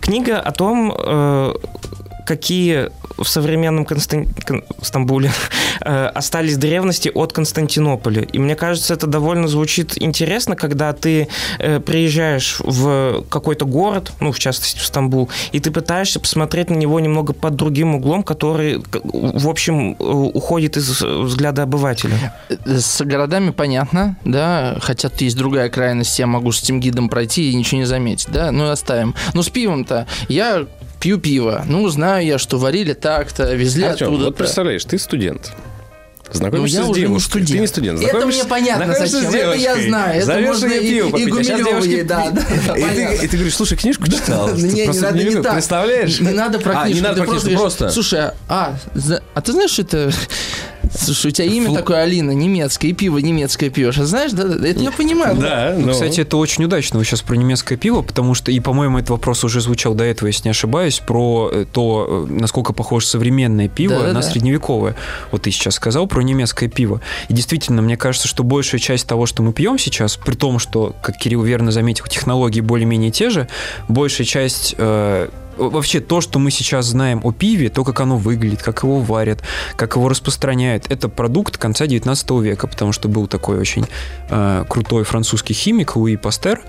[0.00, 1.54] Книга о том, э,
[2.28, 4.26] какие в современном Констан...
[4.46, 4.62] Кон...
[4.82, 5.30] Стамбуле
[5.80, 8.22] э, остались древности от Константинополя.
[8.22, 14.30] И мне кажется, это довольно звучит интересно, когда ты э, приезжаешь в какой-то город, ну,
[14.30, 18.82] в частности, в Стамбул, и ты пытаешься посмотреть на него немного под другим углом, который,
[19.02, 22.34] в общем, э, уходит из взгляда обывателя.
[22.66, 27.54] С городами понятно, да, хотя есть другая крайность, я могу с этим гидом пройти и
[27.54, 29.14] ничего не заметить, да, ну оставим.
[29.32, 30.66] Но с пивом-то я
[31.00, 31.64] пью пиво.
[31.66, 34.24] Ну, знаю я, что варили так-то, везли Артем, оттуда.
[34.26, 35.52] вот представляешь, ты студент.
[36.30, 37.28] Знакомишься Ну, я с уже не девушкой.
[37.30, 37.50] студент.
[37.50, 38.02] Ты не студент.
[38.02, 39.32] Это мне понятно зачем.
[39.34, 40.16] Это я знаю.
[40.18, 43.56] Это Зовешь можно и- пиво и попить, а да, да, И ты, и ты говоришь,
[43.56, 44.54] слушай, книжку читал.
[44.54, 45.52] Не, не надо не так.
[45.54, 46.20] Представляешь?
[46.20, 47.08] Не надо про А, не книжку.
[47.08, 47.88] надо про книжку, просто.
[47.90, 48.76] Слушай, а,
[49.34, 50.12] а, ты знаешь, это...
[50.96, 53.98] Слушай, у тебя имя Фл- такое Алина, немецкое, и пиво немецкое пьешь.
[53.98, 55.36] А знаешь, да, да, это я понимаю.
[55.36, 55.92] Да, Ну, ну.
[55.92, 59.44] Кстати, это очень удачно вы сейчас про немецкое пиво, потому что, и, по-моему, этот вопрос
[59.44, 63.96] уже звучал до этого, если не ошибаюсь, про э, то, э, насколько похоже современное пиво
[63.96, 64.12] Да-да-да.
[64.14, 64.94] на средневековое.
[65.32, 67.00] Вот ты сейчас сказал про немецкое пиво.
[67.28, 70.94] И действительно, мне кажется, что большая часть того, что мы пьем сейчас, при том, что,
[71.02, 73.48] как Кирилл верно заметил, технологии более-менее те же,
[73.88, 78.62] большая часть э, вообще то, что мы сейчас знаем о пиве, то, как оно выглядит,
[78.62, 79.42] как его варят,
[79.76, 83.84] как его распространяют, это продукт конца 19 века, потому что был такой очень
[84.30, 86.60] э, крутой французский химик Луи Пастер,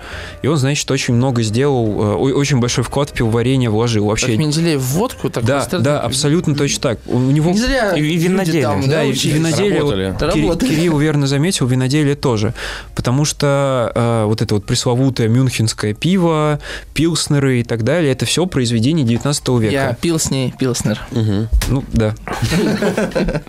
[0.41, 4.03] и он, значит, очень много сделал, э, очень большой вклад в пивоварение вложил.
[4.03, 6.99] Как Вообще, Менделеев в водку, так да, Пастер- да, абсолютно точно так.
[7.05, 8.63] У него Не зря И виноделие.
[8.63, 10.15] там, да, и виноделие, вот Работали.
[10.17, 10.69] Кири- Работали.
[10.69, 12.53] Кирилл верно заметил, виноделие тоже.
[12.95, 16.59] Потому что э, вот это вот пресловутое мюнхенское пиво,
[16.93, 19.71] пилснеры и так далее, это все произведение 19 века.
[19.73, 20.99] Я пил с ней Пилснер.
[21.11, 21.49] Мгм.
[21.69, 22.15] Ну, да.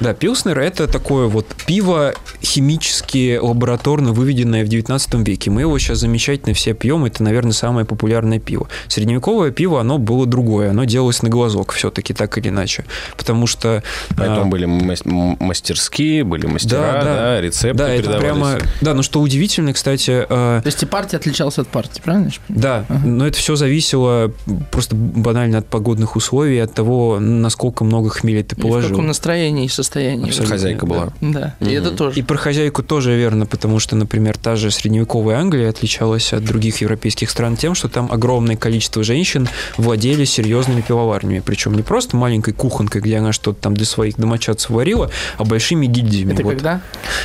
[0.00, 5.50] Да, пилснер это такое вот пиво химически лабораторно выведенное в 19 веке.
[5.50, 7.04] Мы его сейчас замечательно все пьем.
[7.04, 8.68] Это, наверное, самое популярное пиво.
[8.88, 10.70] Средневековое пиво, оно было другое.
[10.70, 12.84] Оно делалось на глазок все-таки, так или иначе.
[13.16, 13.82] Потому что...
[14.16, 17.14] Поэтому а, были мастерские, были мастера, Да, да.
[17.16, 18.22] да, рецепты да, это передавались.
[18.22, 18.58] прямо...
[18.80, 22.30] Да, ну что удивительно, кстати, э, То есть и партия отличалась от партии, правильно?
[22.48, 23.06] Да, Ага.
[23.06, 24.32] но это все зависело
[24.70, 28.90] просто банально от погодных условий, от того, насколько много хмеля ты И в положил.
[28.90, 29.89] каком настроении и состоянии.
[29.90, 30.46] Абсолютно.
[30.46, 31.12] Хозяйка была.
[31.20, 32.18] Да, и это тоже.
[32.18, 36.80] И про хозяйку тоже верно, потому что, например, та же средневековая Англия отличалась от других
[36.80, 41.42] европейских стран тем, что там огромное количество женщин владели серьезными пивоварнями.
[41.44, 45.86] Причем не просто маленькой кухонкой, где она что-то там для своих домочадцев варила, а большими
[45.86, 46.32] гильдиями.
[46.32, 46.54] Это Вот.
[46.54, 46.80] когда?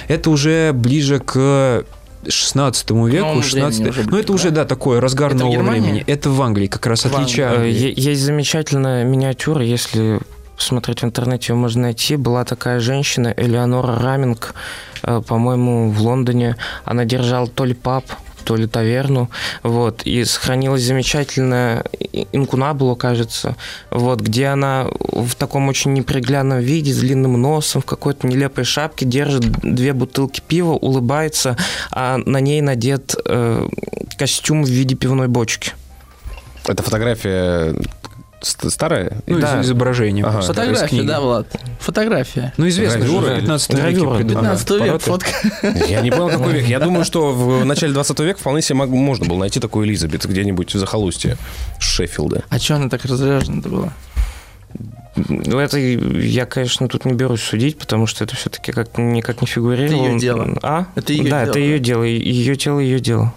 [0.08, 1.86] Это уже ближе к
[2.28, 4.62] 16 веку, Новому 16 времени уже Ну, это уже, да?
[4.63, 6.04] да, такое разгар Это нового времени.
[6.08, 10.19] Это в Англии, как раз отличие Э, Есть замечательная миниатюра, если
[10.57, 12.15] смотреть в интернете, ее можно найти.
[12.15, 14.53] Была такая женщина, Элеонора Раминг,
[15.03, 16.57] э, по-моему, в Лондоне.
[16.83, 18.05] Она держала то ли паб,
[18.45, 19.29] то ли таверну,
[19.63, 21.83] вот, и сохранилась замечательная
[22.31, 23.55] инкунабула, кажется,
[23.89, 29.05] вот, где она в таком очень неприглядном виде, с длинным носом, в какой-то нелепой шапке
[29.05, 31.57] держит две бутылки пива, улыбается,
[31.91, 33.67] а на ней надет э,
[34.17, 35.73] костюм в виде пивной бочки.
[36.67, 37.75] Это фотография
[38.45, 39.17] ст- старая?
[39.27, 39.60] Ну, Да.
[39.62, 40.25] из- изображение.
[40.25, 40.41] Ага.
[40.41, 41.47] Фотография, да, Влад?
[41.79, 42.53] Фотография.
[42.58, 43.34] Ну, известно Гравюра.
[43.36, 45.29] в 15 веке Гравюра, придумали 15 век, фотка.
[45.88, 46.67] Я не понял, какой век.
[46.67, 50.73] Я думаю, что в начале 20 века вполне себе можно было найти такую Элизабет где-нибудь
[50.73, 51.38] в захолустье
[51.79, 52.43] Шеффилда.
[52.49, 53.93] А что она так разряжена-то была?
[55.15, 59.47] Ну, это я, конечно, тут не берусь судить, потому что это все-таки как, никак не
[59.47, 60.03] фигурировало.
[60.03, 60.58] Это её дело.
[60.62, 60.88] А?
[60.95, 62.03] Это её да, дело, это ее дело.
[62.03, 63.34] Ее тело, ее дело.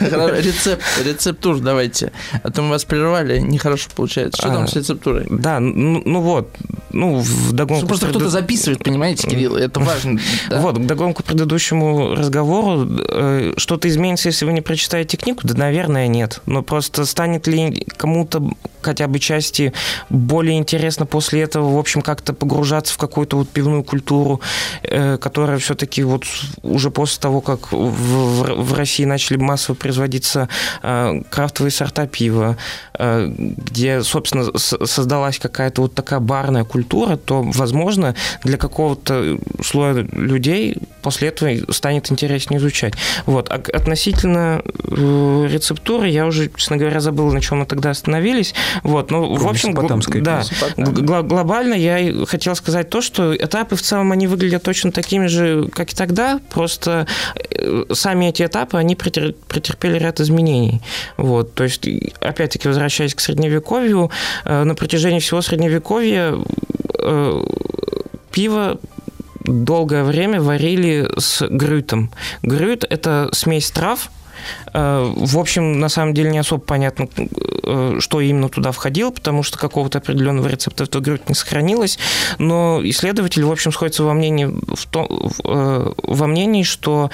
[0.00, 2.12] Рецепт, рецептур давайте.
[2.42, 4.40] А то мы вас прервали, нехорошо получается.
[4.40, 5.26] Что А, там с рецептурой?
[5.30, 6.48] Да, ну, ну вот,
[6.90, 7.86] ну, в догонку...
[7.86, 10.20] Просто кто-то записывает, понимаете, Кирилл, это важно.
[10.50, 10.60] да.
[10.60, 15.40] Вот, к догонку предыдущему разговору, э, что-то изменится, если вы не прочитаете книгу?
[15.42, 16.40] Да, наверное, нет.
[16.46, 18.42] Но просто станет ли кому-то
[18.82, 19.72] хотя бы части
[20.08, 24.40] более интересно после этого, в общем, как-то погружаться в какую-то вот пивную культуру,
[24.82, 26.24] э, которая все-таки вот
[26.62, 30.48] уже после того, как в, в- России начали массово производиться
[30.82, 32.56] э, крафтовые сорта пива,
[32.98, 38.14] э, где, собственно, создалась какая-то вот такая барная культура, то, возможно,
[38.44, 42.94] для какого-то слоя людей после этого станет интереснее изучать.
[43.26, 43.50] Вот.
[43.50, 48.54] А относительно рецептуры, я уже, честно говоря, забыл, на чем мы тогда остановились.
[48.82, 49.10] Вот.
[49.10, 50.92] Но, в общем, гл- месопотамской да, Месопотамия.
[50.92, 55.26] Г- гла- глобально я хотел сказать то, что этапы в целом они выглядят точно такими
[55.26, 57.06] же, как и тогда, просто
[57.50, 60.82] э, сами эти этапы, они претер- претерпели ряд изменений.
[61.16, 61.86] Вот, то есть,
[62.20, 64.10] опять-таки, возвращаясь к Средневековью,
[64.44, 66.34] э, на протяжении всего Средневековья
[66.98, 67.44] э,
[68.30, 68.78] пиво
[69.44, 72.10] долгое время варили с грютом.
[72.42, 74.10] Грют– это смесь трав,
[74.72, 79.58] в общем, на самом деле не особо понятно, э, что именно туда входило, потому что
[79.58, 81.98] какого-то определенного рецепта в грудь не сохранилось.
[82.38, 85.08] Но исследователи, в общем, сходятся во мнении, в том,
[85.44, 87.10] э, во мнении что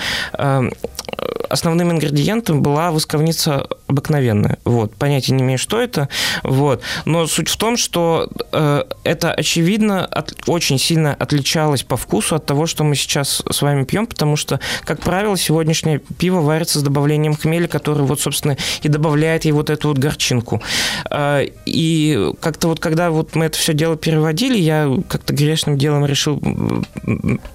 [1.48, 4.58] основным ингредиентом была восковница обыкновенная.
[4.64, 4.94] Вот.
[4.94, 6.08] Понятия не имею, что это.
[6.42, 6.82] Вот.
[7.04, 12.46] Но суть в том, что э, это, очевидно, от, очень сильно отличалось по вкусу от
[12.46, 16.82] того, что мы сейчас с вами пьем, потому что, как правило, сегодняшнее пиво варится с
[16.82, 20.62] добавлением хмеля, который, вот, собственно, и добавляет ей вот эту вот горчинку.
[21.10, 26.06] Э, и как-то вот, когда вот мы это все дело переводили, я как-то грешным делом
[26.06, 26.40] решил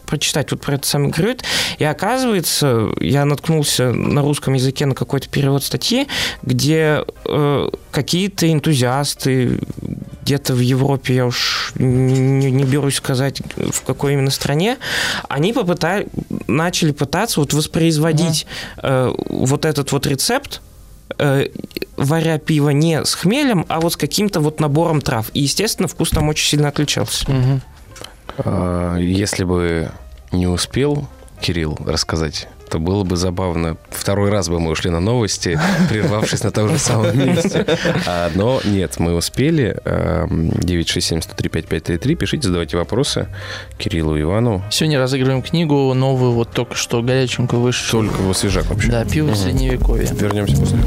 [0.05, 1.43] прочитать вот про это самый Грюет,
[1.79, 6.07] и оказывается, я наткнулся на русском языке на какой-то перевод статьи,
[6.43, 9.59] где э, какие-то энтузиасты
[10.23, 14.77] где-то в Европе, я уж не, не берусь сказать, в какой именно стране,
[15.27, 16.07] они попытали,
[16.47, 18.47] начали пытаться вот воспроизводить
[18.77, 19.13] uh-huh.
[19.29, 20.61] э, вот этот вот рецепт,
[21.17, 21.47] э,
[21.95, 25.29] варя пиво не с хмелем, а вот с каким-то вот набором трав.
[25.33, 27.25] И, естественно, вкус там очень сильно отличался.
[27.25, 29.01] Uh-huh.
[29.01, 29.91] Если бы
[30.31, 31.07] не успел
[31.39, 33.77] Кирилл рассказать то было бы забавно.
[33.91, 35.59] Второй раз бы мы ушли на новости,
[35.89, 37.67] прервавшись на том же самом месте.
[38.07, 39.77] А, но нет, мы успели.
[39.85, 42.15] 967-103-5533.
[42.15, 43.27] Пишите, задавайте вопросы
[43.77, 44.63] Кириллу Ивану.
[44.71, 48.07] Сегодня разыгрываем книгу новую, вот только что горяченькую вышедшую.
[48.07, 48.89] Только его свежак вообще.
[48.89, 49.35] Да, пиво угу.
[49.35, 50.07] средневековья.
[50.11, 50.79] Вернемся после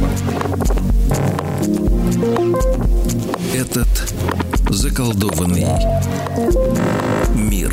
[3.55, 3.87] Этот
[4.70, 5.68] заколдованный
[7.33, 7.72] мир.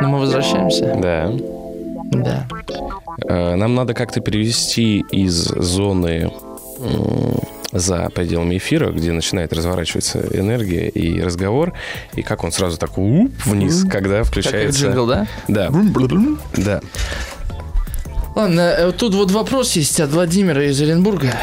[0.00, 0.96] Ну, мы возвращаемся?
[1.00, 1.30] Да.
[2.12, 2.46] Да.
[3.26, 6.30] Э, нам надо как-то перевести из зоны
[7.72, 11.72] за пределами эфира, где начинает разворачиваться энергия и разговор,
[12.14, 14.86] и как он сразу так уп, вниз, когда включается...
[14.86, 15.26] Как джингл, да?
[15.48, 15.70] Да.
[16.56, 16.80] Да.
[18.34, 21.34] Ладно, э, тут вот вопрос есть от Владимира из Оренбурга.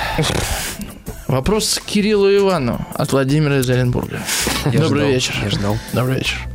[1.27, 4.19] Вопрос к Кириллу Ивану от Владимира из Оренбурга.
[4.65, 5.34] Я Добрый ждал, вечер.
[5.43, 5.77] Я ждал.
[5.93, 6.47] Добрый вечер.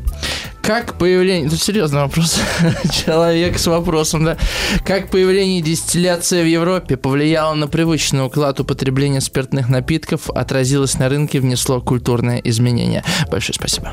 [0.64, 1.50] Как появление...
[1.50, 2.40] Тут серьезный вопрос.
[2.90, 4.38] Человек с вопросом, да.
[4.84, 11.40] Как появление дистилляции в Европе повлияло на привычный уклад употребления спиртных напитков, отразилось на рынке,
[11.40, 13.04] внесло культурное изменение?
[13.30, 13.92] Большое спасибо.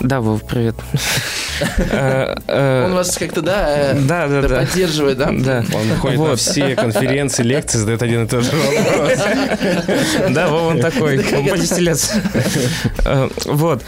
[0.00, 0.74] Да, Вов, привет.
[1.78, 4.60] Э, э, он вас как-то, да, да, да, да.
[4.60, 5.30] поддерживает, да?
[5.32, 5.64] Да.
[5.72, 9.18] Он ходит на все конференции, лекции, задает один и тот же вопрос.
[10.30, 12.20] Да, Вов, он такой, он по дистилляции.
[13.04, 13.82] Э, вот.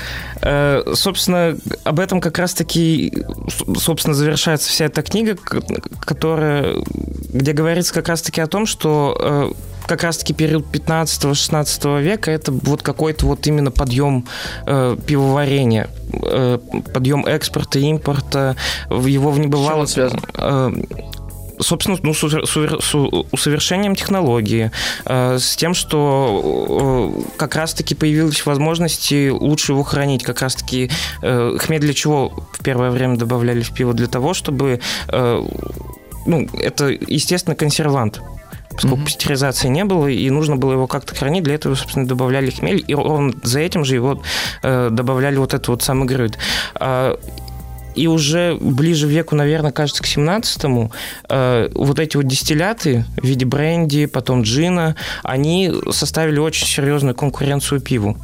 [0.94, 3.12] Собственно, об этом как раз-таки,
[3.78, 5.36] собственно, завершается вся эта книга,
[6.00, 6.76] которая,
[7.32, 9.54] где говорится как раз-таки о том, что
[9.86, 14.26] как раз-таки период 15-16 века это вот какой-то вот именно подъем
[14.66, 16.58] э, пивоварения, э,
[16.92, 18.56] подъем экспорта, импорта,
[18.90, 19.86] его в небывало...
[19.86, 20.22] связано?
[20.36, 20.72] Э,
[21.60, 22.94] собственно, ну, с, с
[23.32, 24.70] усовершением технологии,
[25.04, 30.22] э, с тем, что э, как раз-таки появились возможности лучше его хранить.
[30.22, 30.90] Как раз-таки
[31.22, 33.92] э, хмель для чего в первое время добавляли в пиво?
[33.92, 34.80] Для того, чтобы...
[36.26, 38.22] Ну, это, естественно, консервант
[38.74, 39.04] поскольку mm-hmm.
[39.04, 42.94] пастеризации не было, и нужно было его как-то хранить, для этого, собственно, добавляли хмель, и
[42.94, 44.20] он за этим же его
[44.62, 46.38] э, добавляли вот этот вот самый грыд.
[46.74, 47.18] А,
[47.94, 50.92] и уже ближе веку, наверное, кажется, к 17-му,
[51.28, 57.80] э, вот эти вот дистилляты в виде бренди, потом джина, они составили очень серьезную конкуренцию
[57.80, 58.16] пиву.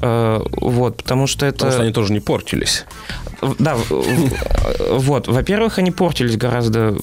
[0.00, 1.58] Э, вот, потому что это...
[1.58, 2.84] Потому что они тоже не портились.
[3.58, 3.76] Да,
[4.90, 5.28] вот.
[5.28, 6.96] Во-первых, они портились гораздо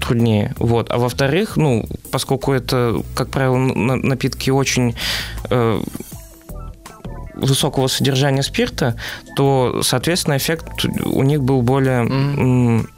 [0.00, 0.54] труднее.
[0.58, 0.90] Вот.
[0.90, 4.94] А во-вторых, ну, поскольку это, как правило, напитки очень
[5.50, 5.80] э,
[7.38, 8.96] высокого содержания спирта,
[9.36, 12.04] то, соответственно, эффект у них был более...
[12.04, 12.88] Mm-hmm.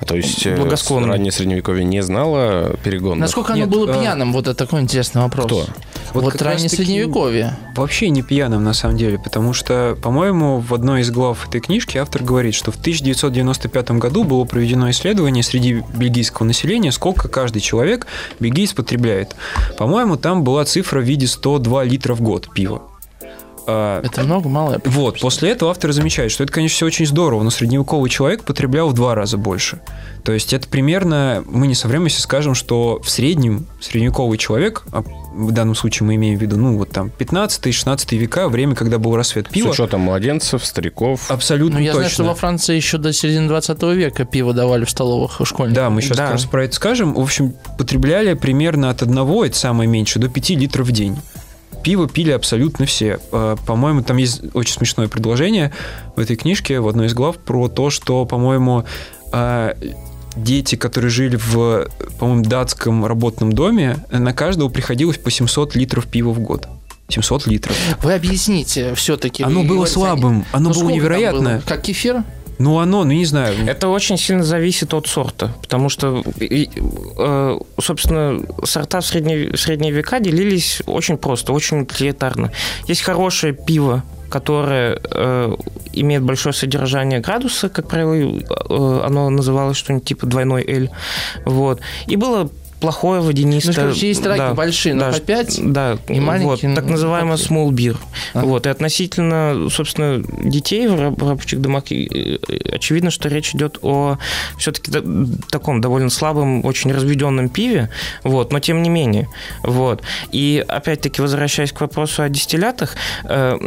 [0.00, 1.08] А то есть э, благосклонный.
[1.08, 3.22] раннее средневековье не знало перегона?
[3.22, 4.00] Насколько оно Нет, было а...
[4.00, 4.32] пьяным?
[4.32, 5.46] Вот это такой интересный вопрос.
[5.46, 5.66] Кто?
[6.12, 7.56] Вот, вот раннее средневековье.
[7.74, 11.98] Вообще не пьяным, на самом деле, потому что, по-моему, в одной из глав этой книжки
[11.98, 18.06] автор говорит, что в 1995 году было проведено исследование среди бельгийского населения, сколько каждый человек
[18.38, 19.34] бельгиец потребляет.
[19.76, 22.82] По-моему, там была цифра в виде 102 литра в год пива.
[23.70, 24.80] А, это много, мало?
[24.86, 28.88] Вот, после этого автор замечает, что это, конечно, все очень здорово, но средневековый человек потреблял
[28.88, 29.80] в два раза больше.
[30.24, 35.02] То есть это примерно, мы не соврем, если скажем, что в среднем средневековый человек, а
[35.34, 39.14] в данном случае мы имеем в виду, ну, вот там 15-16 века, время, когда был
[39.16, 39.68] рассвет пива.
[39.68, 41.30] С учетом младенцев, стариков.
[41.30, 42.00] Абсолютно Ну, я точно.
[42.00, 45.76] знаю, что во Франции еще до середины 20 века пиво давали в столовых у школьников.
[45.76, 46.24] Да, мы сейчас да.
[46.24, 47.12] как раз про это скажем.
[47.14, 51.18] В общем, потребляли примерно от одного, это самое меньшее, до 5 литров в день
[51.82, 53.18] пиво пили абсолютно все.
[53.32, 55.72] А, по-моему, там есть очень смешное предложение
[56.16, 58.84] в этой книжке, в одной из глав, про то, что, по-моему,
[59.32, 59.76] а,
[60.36, 61.88] дети, которые жили в,
[62.18, 66.68] по-моему, датском работном доме, на каждого приходилось по 700 литров пива в год.
[67.10, 67.74] 700 литров.
[68.02, 69.42] Вы объясните все-таки.
[69.42, 71.56] Оно было слабым, оно Ну, было невероятное.
[71.56, 71.64] было?
[71.66, 72.22] Как кефир?
[72.58, 73.54] Ну, оно, ну, не знаю.
[73.66, 79.92] Это очень сильно зависит от сорта, потому что, э, собственно, сорта в средние, в средние
[79.92, 82.50] века делились очень просто, очень утилитарно.
[82.88, 85.56] Есть хорошее пиво, которое э,
[85.92, 90.88] имеет большое содержание градуса, как правило, э, оно называлось что-нибудь типа двойной L,
[91.44, 91.80] вот.
[92.06, 92.50] И было
[92.80, 93.74] плохое водянистое.
[93.74, 97.36] Ну, короче, есть раки большие, но по 5, да, и маленькие, вот, так ну, называемый
[97.36, 97.58] такие.
[97.58, 97.96] small beer.
[98.34, 98.40] А.
[98.44, 104.18] Вот, и относительно, собственно, детей в раб- рабочих домах, очевидно, что речь идет о
[104.58, 104.92] все-таки
[105.50, 107.90] таком довольно слабом, очень разведенном пиве,
[108.24, 109.28] вот, но тем не менее.
[109.62, 110.02] Вот.
[110.32, 113.58] И опять-таки, возвращаясь к вопросу о дистиллятах, э,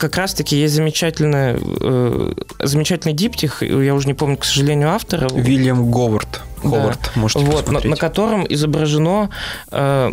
[0.00, 5.28] как раз-таки есть замечательная, э, замечательный диптих, я уже не помню, к сожалению, автора.
[5.32, 6.40] Вильям Говард.
[6.62, 7.90] Ховард, можете Вот, на, посмотреть.
[7.90, 9.30] на котором изображено
[9.72, 10.12] э,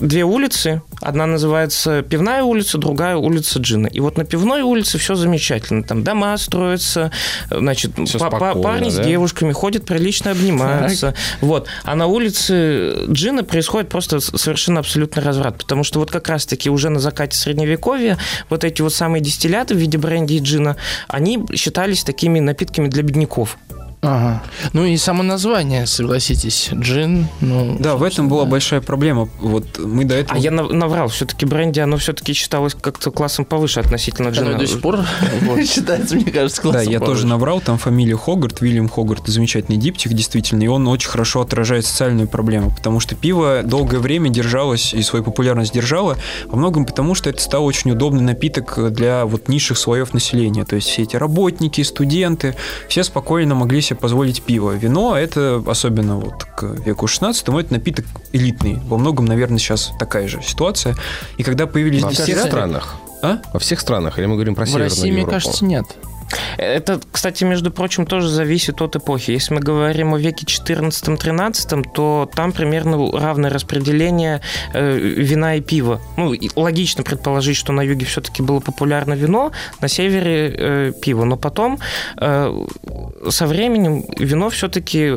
[0.00, 0.82] две улицы.
[1.00, 3.88] Одна называется Пивная улица, другая улица Джина.
[3.88, 5.82] И вот на Пивной улице все замечательно.
[5.82, 7.10] Там дома строятся,
[7.50, 9.02] значит, па- спокойно, парни с да?
[9.04, 11.14] девушками ходят, прилично обнимаются.
[11.40, 11.66] Вот.
[11.82, 15.58] А на улице Джина происходит просто с- совершенно абсолютный разврат.
[15.58, 18.16] Потому что вот как раз-таки уже на закате Средневековья
[18.48, 20.76] вот эти вот самые дистилляты в виде бренди и джина,
[21.08, 23.58] они считались такими напитками для бедняков.
[24.00, 24.42] Ага.
[24.72, 27.26] Ну и само название, согласитесь, джин.
[27.40, 29.28] Ну, Да, в этом была большая проблема.
[29.40, 30.38] Вот мы до этого...
[30.38, 34.58] А я нав- наврал, все-таки бренди, оно все-таки считалось как-то классом повыше относительно Оно джина.
[34.58, 35.00] до сих пор
[35.66, 40.12] считается, мне кажется, Да, классом я тоже наврал, там фамилия Хогарт, Вильям Хогарт, замечательный диптих,
[40.14, 45.02] действительно, и он очень хорошо отражает социальную проблему, потому что пиво долгое время держалось и
[45.02, 49.76] свою популярность держало, во многом потому, что это стал очень удобный напиток для вот низших
[49.76, 52.54] слоев населения, то есть все эти работники, студенты,
[52.88, 54.72] все спокойно могли себе позволить пиво.
[54.72, 60.28] Вино, это особенно вот к веку 16 это напиток элитный, во многом, наверное, сейчас такая
[60.28, 60.94] же ситуация,
[61.36, 62.96] и когда появились Во всех странах.
[63.22, 63.38] А?
[63.52, 64.18] Во всех странах.
[64.18, 65.30] Или мы говорим про В Северную России, мне Европу?
[65.32, 65.86] кажется, нет.
[66.56, 69.30] Это, кстати, между прочим, тоже зависит от эпохи.
[69.32, 74.40] Если мы говорим о веке 14-13, то там примерно равное распределение
[74.74, 76.00] э, вина и пива.
[76.16, 81.24] Ну, и логично предположить, что на юге все-таки было популярно вино, на севере э, пиво.
[81.24, 81.78] Но потом
[82.16, 82.66] э,
[83.28, 85.14] со временем вино все-таки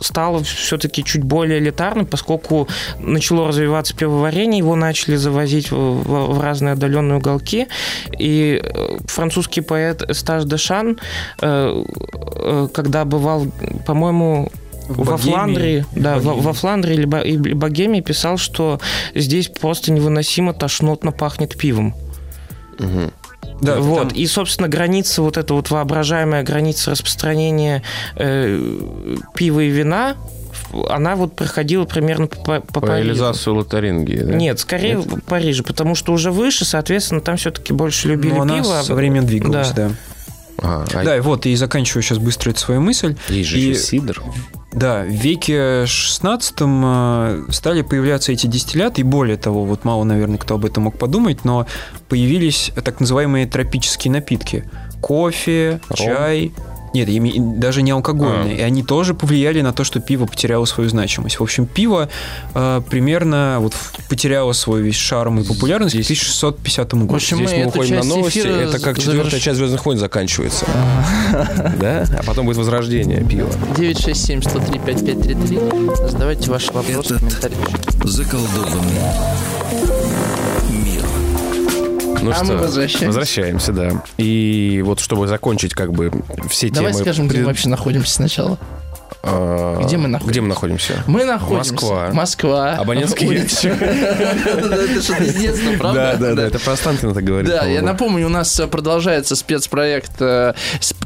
[0.00, 2.68] стало все-таки чуть более элитарным, поскольку
[2.98, 7.66] начало развиваться пивоварение, его начали завозить в, разные отдаленные уголки.
[8.18, 10.98] И э, французский поэт Эстаж де Шан,
[11.40, 11.84] э,
[12.36, 13.46] э, когда бывал,
[13.86, 14.50] по-моему,
[14.88, 15.32] В во Богемии.
[15.32, 16.44] Фландрии, да, В во, Богемии.
[16.46, 18.78] во Фландрии или Бо- и Богемии писал, что
[19.14, 21.94] здесь просто невыносимо тошнотно пахнет пивом.
[22.78, 23.10] Мгм.
[23.60, 24.08] Да, вот.
[24.10, 27.82] там- И, собственно, граница, вот эта вот воображаемая граница распространения
[28.16, 28.60] э,
[29.34, 30.16] пива и вина,
[30.90, 33.10] она вот проходила примерно по, по По Парижу.
[33.10, 34.34] Эльзасу и Лотарингии, да?
[34.34, 38.56] Нет, скорее в Париже, потому что уже выше, соответственно, там все-таки больше любили Ну, она
[38.62, 38.78] пиво.
[38.80, 39.88] а со временем двигалась, Да.
[39.88, 39.94] да.
[40.66, 43.16] Ага, а Да, и вот, и заканчиваю сейчас быстро эту свою мысль.
[43.28, 44.20] есть же и- сидр.
[44.72, 50.36] Да, в веке 16 э, стали появляться эти дистилляты, и более того, вот мало, наверное,
[50.36, 51.66] кто об этом мог подумать, но
[52.10, 54.68] появились так называемые тропические напитки.
[55.00, 55.96] Кофе, Ром?
[55.96, 56.52] чай.
[56.96, 58.54] Нет, ими- даже не алкогольные.
[58.56, 58.58] А.
[58.58, 61.38] И они тоже повлияли на то, что пиво потеряло свою значимость.
[61.38, 62.08] В общем, пиво
[62.54, 63.74] э, примерно вот
[64.08, 67.12] потеряло свой весь шарм и популярность к Здесь- 1650 году.
[67.12, 68.38] В общем, Здесь мы мы уходим на новости.
[68.38, 70.64] эфира Это как заверш- четвертая часть Звездных войн заканчивается.
[71.80, 72.06] Да?
[72.18, 73.50] А потом будет возрождение пива.
[73.76, 76.08] 967-103-5533.
[76.10, 77.52] Задавайте ваши вопросы, Этот-.
[78.04, 78.94] Заколдованный.
[82.26, 83.06] Ну А что, мы возвращаемся.
[83.06, 84.02] возвращаемся, да.
[84.18, 86.10] И вот чтобы закончить как бы
[86.50, 87.02] все Давай темы...
[87.04, 88.58] скажем, где пред- мы вообще находимся сначала.
[89.22, 90.30] А, Где мы находимся?
[90.30, 91.04] Где мы находимся?
[91.06, 91.72] Мы находимся.
[91.72, 92.10] Москва.
[92.12, 92.72] Москва.
[92.74, 93.68] Абонентский Улица.
[93.68, 96.16] Это что-то с детства, правда?
[96.18, 97.50] Да, да, да, это про Останкино так говорит.
[97.50, 100.54] Да, я напомню, у нас э, продолжается спецпроект, э,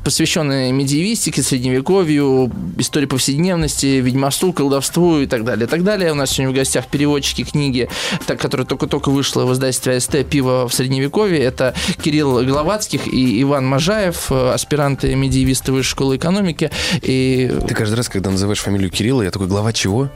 [0.04, 6.12] посвященный медиевистике, средневековью, истории повседневности, ведьмовству, колдовству и так далее, и так далее.
[6.12, 7.88] У нас сегодня в гостях переводчики книги,
[8.26, 11.40] которая только-только вышла в издательстве АСТ «Пиво в средневековье».
[11.40, 16.70] Это Кирилл Головацких и Иван Можаев, э, аспиранты медиевисты Высшей школы экономики.
[17.02, 20.10] И Ты каждый раз, когда называешь фамилию Кирилла, я такой, глава чего?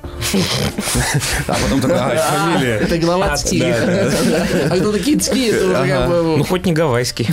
[1.49, 2.77] А потом такой, а, фамилия.
[2.77, 3.62] это Головацкий.
[3.64, 6.37] А кто такие как бы...
[6.39, 7.29] Ну, хоть не гавайский.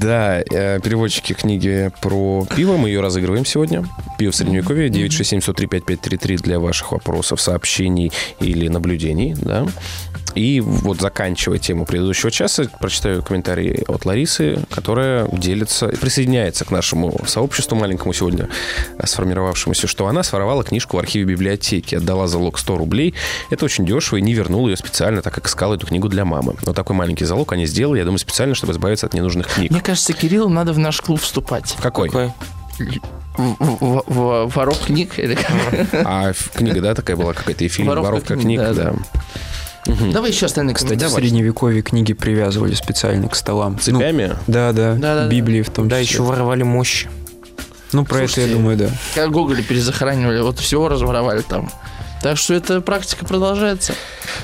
[0.00, 2.76] Да, э, переводчики книги про пиво.
[2.76, 3.84] Мы ее разыгрываем сегодня.
[4.18, 4.88] Пиво в Средневековье.
[4.88, 9.34] 967 103 5533 для ваших вопросов, сообщений или наблюдений.
[9.36, 9.66] Да.
[10.34, 17.18] И вот заканчивая тему предыдущего часа, прочитаю комментарий от Ларисы, которая делится, присоединяется к нашему
[17.26, 18.48] сообществу маленькому сегодня
[19.02, 23.14] сформировавшемуся, что она своровала книжку в архиве библиотеки, отдала залог 100 рублей.
[23.50, 26.54] Это очень дешево и не вернула ее специально, так как искала эту книгу для мамы.
[26.62, 29.70] Вот такой маленький залог они сделали, я думаю, специально, чтобы избавиться от ненужных книг.
[29.70, 31.76] Мне кажется, Кириллу надо в наш клуб вступать.
[31.80, 32.08] Какой?
[32.08, 32.32] Какой?
[33.36, 35.14] В, в- в- воров книг.
[35.92, 38.94] А книга, да, такая была какая-то, и фильм Воровка «Воровка книг», книг», да, да.
[39.88, 40.12] Да.
[40.12, 41.10] Давай еще остальные, Кстати, кстати.
[41.10, 43.72] в средневековье книги привязывали специально к столам.
[43.74, 44.36] Ну, Цепями?
[44.46, 45.28] да, да, Да-да-да.
[45.28, 46.14] Библии в том Да, числе.
[46.14, 47.08] еще воровали мощи.
[47.92, 48.90] Ну, про это я Слушайте, думаю, да.
[49.14, 51.70] Как Гоголя перезахоранивали, вот всего разворовали там.
[52.22, 53.94] Так что эта практика продолжается.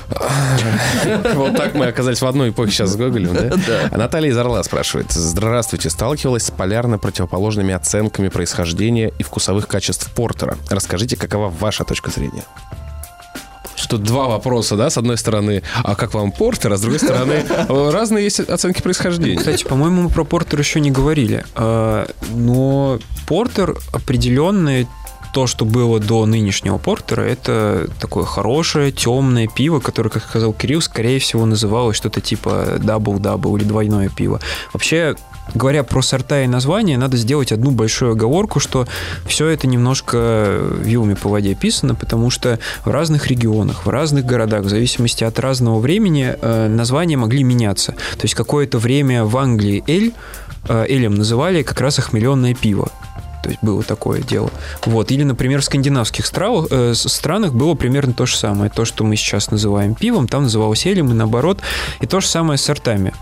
[1.35, 3.41] Вот так мы оказались в одной эпохе сейчас с Гоголем, да?
[3.67, 3.89] Да.
[3.91, 5.11] А Наталья из Орла спрашивает.
[5.11, 5.89] Здравствуйте.
[5.89, 10.57] Сталкивалась с полярно противоположными оценками происхождения и вкусовых качеств портера.
[10.69, 12.43] Расскажите, какова ваша точка зрения?
[13.75, 14.89] Что два вопроса, да?
[14.89, 17.43] С одной стороны, а как вам портер, а с другой стороны,
[17.91, 19.37] разные есть оценки происхождения.
[19.37, 21.45] Кстати, по-моему, мы про портер еще не говорили.
[21.55, 24.87] А, Но портер определенный
[25.33, 30.81] то, что было до нынешнего портера, это такое хорошее, темное пиво, которое, как сказал Кирилл,
[30.81, 34.39] скорее всего называлось что-то типа double-double или двойное пиво.
[34.71, 35.17] Вообще,
[35.53, 38.87] говоря про сорта и названия, надо сделать одну большую оговорку, что
[39.25, 44.63] все это немножко вилами по воде писано, потому что в разных регионах, в разных городах,
[44.63, 47.93] в зависимости от разного времени, э, названия могли меняться.
[47.93, 50.13] То есть какое-то время в Англии эль,
[50.67, 52.89] э, элем называли как раз охмеленное пиво.
[53.43, 54.49] То есть было такое дело.
[54.85, 55.11] Вот.
[55.11, 58.71] Или, например, в скандинавских стравах- э, странах было примерно то же самое.
[58.71, 61.59] То, что мы сейчас называем пивом, там называлось элем, и наоборот.
[62.01, 63.13] И то же самое с сортами.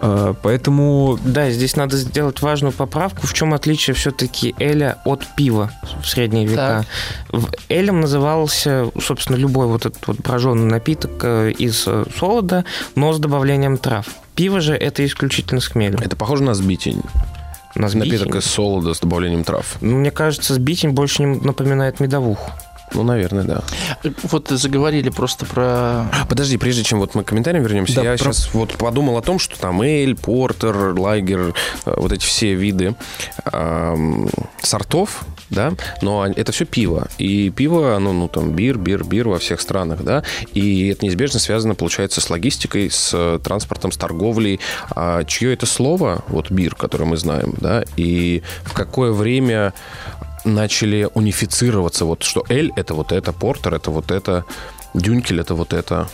[0.00, 3.26] Э, Поэтому Да, здесь надо сделать важную поправку.
[3.26, 5.70] В чем отличие все-таки эля от пива
[6.02, 6.84] в средние века?
[7.30, 13.12] В элем назывался, собственно, любой вот этот вот броженый напиток э, из э, солода, но
[13.12, 14.06] с добавлением трав.
[14.34, 16.00] Пиво же это исключительно с хмелем.
[16.00, 17.02] Это похоже на сбитень.
[17.74, 18.12] На сбитень.
[18.12, 19.76] Напиток из солода с добавлением трав.
[19.80, 22.50] Ну, Мне кажется, сбитень больше не напоминает медовуху.
[22.92, 23.62] Ну, наверное, да.
[24.24, 26.04] Вот заговорили просто про...
[26.28, 29.22] Подожди, прежде чем вот мы к комментариям вернемся, Да, я про- сейчас вот подумал о
[29.22, 31.54] том, что там эль, портер, лагер,
[31.86, 32.94] э, вот эти все виды
[33.44, 34.28] ам,
[34.62, 35.72] сортов, да,
[36.02, 37.08] но это все пиво.
[37.18, 40.22] И пиво, оно, ну, там, бир, бир, бир во всех странах, да,
[40.54, 44.60] и это неизбежно связано, получается, с логистикой, с транспортом, с торговлей.
[44.90, 49.72] А чье это слово, вот бир, которое мы знаем, да, и в какое время
[50.44, 54.44] начали унифицироваться, вот что эль это вот это, портер это вот это,
[54.94, 56.08] дюнкель это вот это.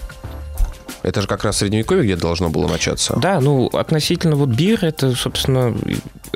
[1.03, 3.16] Это же как раз средневековье где должно было начаться.
[3.16, 5.72] Да, ну, относительно вот бир, это, собственно,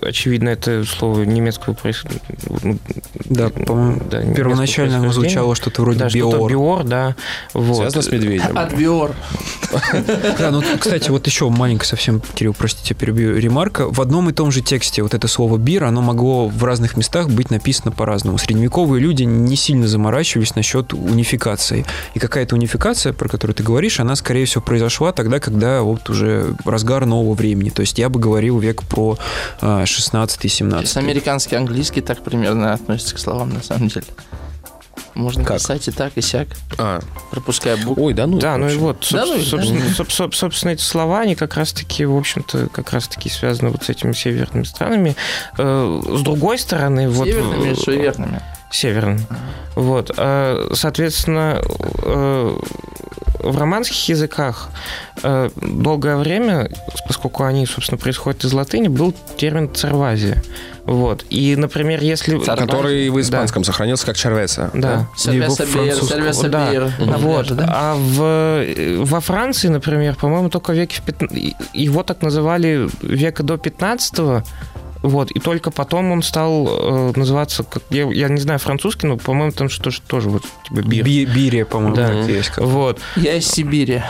[0.00, 2.78] очевидно, это слово немецкого происхождения.
[3.26, 4.00] Да, по-моему,
[4.34, 6.50] первоначально оно звучало что-то вроде да, что-то биор.
[6.50, 7.16] биор, да.
[7.54, 7.76] Вот.
[7.76, 8.56] Связано с медведем.
[8.56, 9.14] Отбиор.
[10.38, 13.88] Да, ну, кстати, вот еще маленько совсем, Кирилл, простите, перебью, ремарка.
[13.90, 17.28] В одном и том же тексте вот это слово «бир», оно могло в разных местах
[17.28, 18.38] быть написано по-разному.
[18.38, 21.84] Средневековые люди не сильно заморачивались насчет унификации.
[22.14, 26.54] И какая-то унификация, про которую ты говоришь, она, скорее всего, произошла тогда, когда вот уже
[26.64, 27.70] разгар нового времени.
[27.70, 29.18] То есть я бы говорил век про
[29.98, 30.86] а, 16-17.
[30.86, 34.06] С американский английский так примерно относится к словам, на самом деле.
[35.14, 35.58] Можно Как?
[35.58, 38.04] писать и так, и сяк, А, пропуская буквы.
[38.04, 38.38] ой, да ну.
[38.38, 39.86] Да, ну и вот, Да, соб- ну и- собственно, да.
[40.04, 43.88] соб- соб- собственно, эти слова, они как раз-таки, в общем-то, как раз-таки связаны вот с
[43.88, 45.16] этими северными странами.
[45.58, 47.26] Э, С другой стороны, вот...
[47.26, 48.40] Северными или суеверными?
[48.70, 49.26] Северным.
[49.74, 50.12] Вот.
[50.16, 51.60] А, Соответственно,
[52.02, 52.56] э,
[53.42, 54.68] в романских языках
[55.22, 56.70] э, долгое время,
[57.06, 60.42] поскольку они, собственно, происходят из латыни, был термин цервазия.
[60.84, 61.24] Вот.
[61.30, 62.38] И, например, если...
[62.38, 63.20] Который в Да.
[63.20, 64.70] испанском сохранился как червеса.
[64.74, 65.08] Да.
[65.66, 66.08] Бир, французского.
[66.08, 67.16] сервеса Да.
[67.18, 67.52] Вот.
[67.54, 67.68] Да?
[67.68, 73.42] А в, во Франции, например, по-моему, только в веке в 15 его так называли века
[73.42, 74.44] до 15
[75.02, 79.16] вот, и только потом он стал э, называться, как, я, я не знаю французский, но,
[79.16, 81.04] по-моему, там что же тоже вот типа бир.
[81.04, 82.08] Би- Бирия, по-моему, Да.
[82.08, 82.50] так и есть.
[82.50, 82.64] как.
[82.64, 84.02] Вот, Я из Сибири.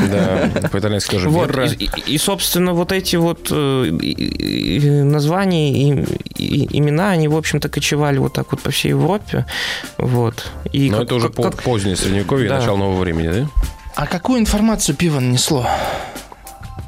[0.00, 1.54] Да, по-итальянски тоже вот.
[1.56, 6.04] И, и- и, собственно, вот эти вот э, и- и- названия и,
[6.38, 9.44] и имена, они, в общем-то, кочевали вот так вот по всей Европе.
[9.98, 10.50] Вот.
[10.72, 12.58] И Но как- это уже как- по- как- позднее средневековье, Да.
[12.58, 13.48] начало нового времени, да?
[13.96, 15.66] А какую информацию пиво нанесло?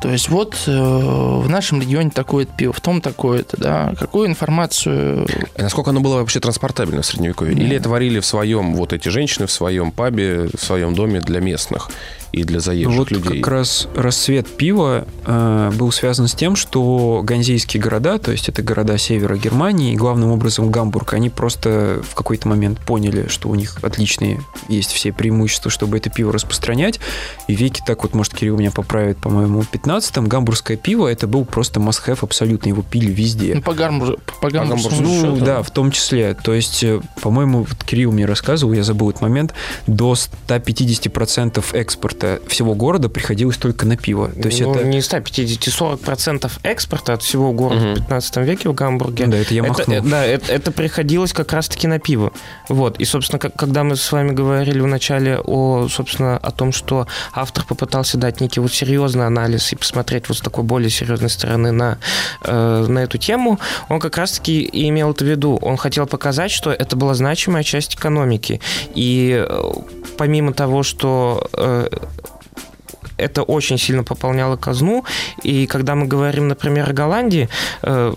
[0.00, 3.94] То есть вот э, в нашем регионе такое-то пиво, в том такое-то, да.
[3.98, 5.26] Какую информацию...
[5.56, 7.54] И насколько оно было вообще транспортабельно в средневековье?
[7.54, 11.40] Или это варили в своем, вот эти женщины в своем пабе, в своем доме для
[11.40, 11.90] местных?
[12.32, 13.40] И для заезжих вот людей.
[13.40, 18.62] как раз расцвет пива э, был связан с тем, что ганзейские города, то есть это
[18.62, 23.54] города севера Германии, и главным образом Гамбург, они просто в какой-то момент поняли, что у
[23.54, 27.00] них отличные есть все преимущества, чтобы это пиво распространять.
[27.48, 31.44] И веки так вот, может, Кирилл меня поправит, по-моему, в 15-м гамбургское пиво, это был
[31.44, 33.54] просто must-have абсолютно, его пили везде.
[33.56, 34.18] Ну, по Гамбургу.
[34.40, 34.88] По Гамбургу.
[35.00, 36.34] Ну, да, в том числе.
[36.34, 39.54] То есть, э, по-моему, вот Кирилл мне рассказывал, я забыл этот момент,
[39.86, 44.28] до 150% экспорта всего города приходилось только на пиво.
[44.28, 44.84] То есть ну, это...
[44.84, 47.94] не 150, 40% экспорта от всего города Мгм.
[47.94, 49.26] в 15 веке в Гамбурге.
[49.26, 49.96] Да, это я махнул.
[49.96, 52.32] э, да, это, это приходилось как раз-таки на пиво.
[52.68, 52.98] Вот.
[53.00, 57.64] И, собственно, как- когда мы с вами говорили вначале о, собственно, о том, что автор
[57.64, 61.98] попытался дать некий вот серьезный анализ и посмотреть вот с такой более серьезной стороны на,
[62.42, 63.58] э, на эту тему,
[63.88, 65.56] он как раз-таки и имел это в виду.
[65.62, 68.60] Он хотел показать, что это была значимая часть экономики.
[68.94, 69.72] И э,
[70.20, 71.88] помимо того, что э,
[73.16, 75.04] это очень сильно пополняло казну.
[75.42, 77.48] И когда мы говорим, например, о Голландии,
[77.82, 78.12] э,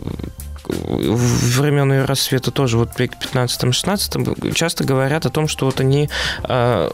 [0.68, 6.10] времен ее рассвета тоже, вот веке 15-16, часто говорят о том, что вот они
[6.44, 6.90] э,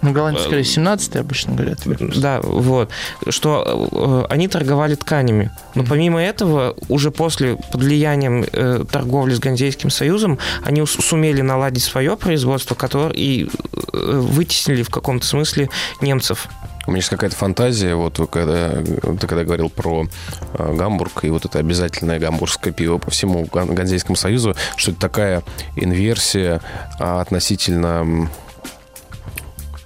[0.00, 1.80] Ну, голландцы, скорее, 17 обычно говорят.
[2.20, 2.90] да, вот.
[3.28, 3.88] Что
[4.28, 5.50] э, они торговали тканями.
[5.74, 11.82] Но помимо этого, уже после, под влиянием э, торговли с Ганзейским союзом, они сумели наладить
[11.82, 13.48] свое производство, которое и э,
[13.92, 15.68] вытеснили в каком-то смысле
[16.00, 16.48] немцев.
[16.86, 20.06] У меня есть какая-то фантазия, вот когда, ты когда говорил про
[20.54, 25.00] э, Гамбург и вот это обязательное гамбургское пиво по всему Ган- Ганзейскому союзу, что это
[25.00, 25.42] такая
[25.76, 26.60] инверсия
[26.98, 28.28] а, относительно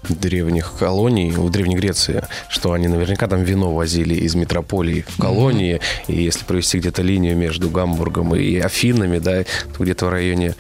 [0.09, 5.81] древних колоний в Древней Греции, что они наверняка там вино возили из метрополии в колонии,
[6.09, 9.45] и если провести где-то линию между Гамбургом и Афинами, да,
[9.77, 10.55] то где-то в районе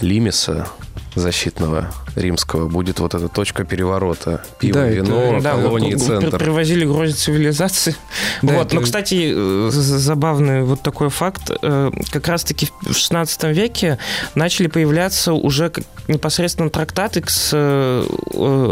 [0.00, 0.68] Лимеса
[1.14, 4.42] защитного римского будет вот эта точка переворота.
[4.58, 6.30] Пиво, Да, это- вино, Да, колонии, вот, центр.
[6.30, 7.94] при- Привозили грози цивилизации.
[8.42, 8.66] Да, вот.
[8.66, 11.50] это- Но, кстати, э, забавный вот такой факт.
[11.62, 13.98] э, Как раз-таки в 16 веке
[14.34, 15.70] начали появляться уже
[16.08, 18.04] непосредственно трактаты с, э,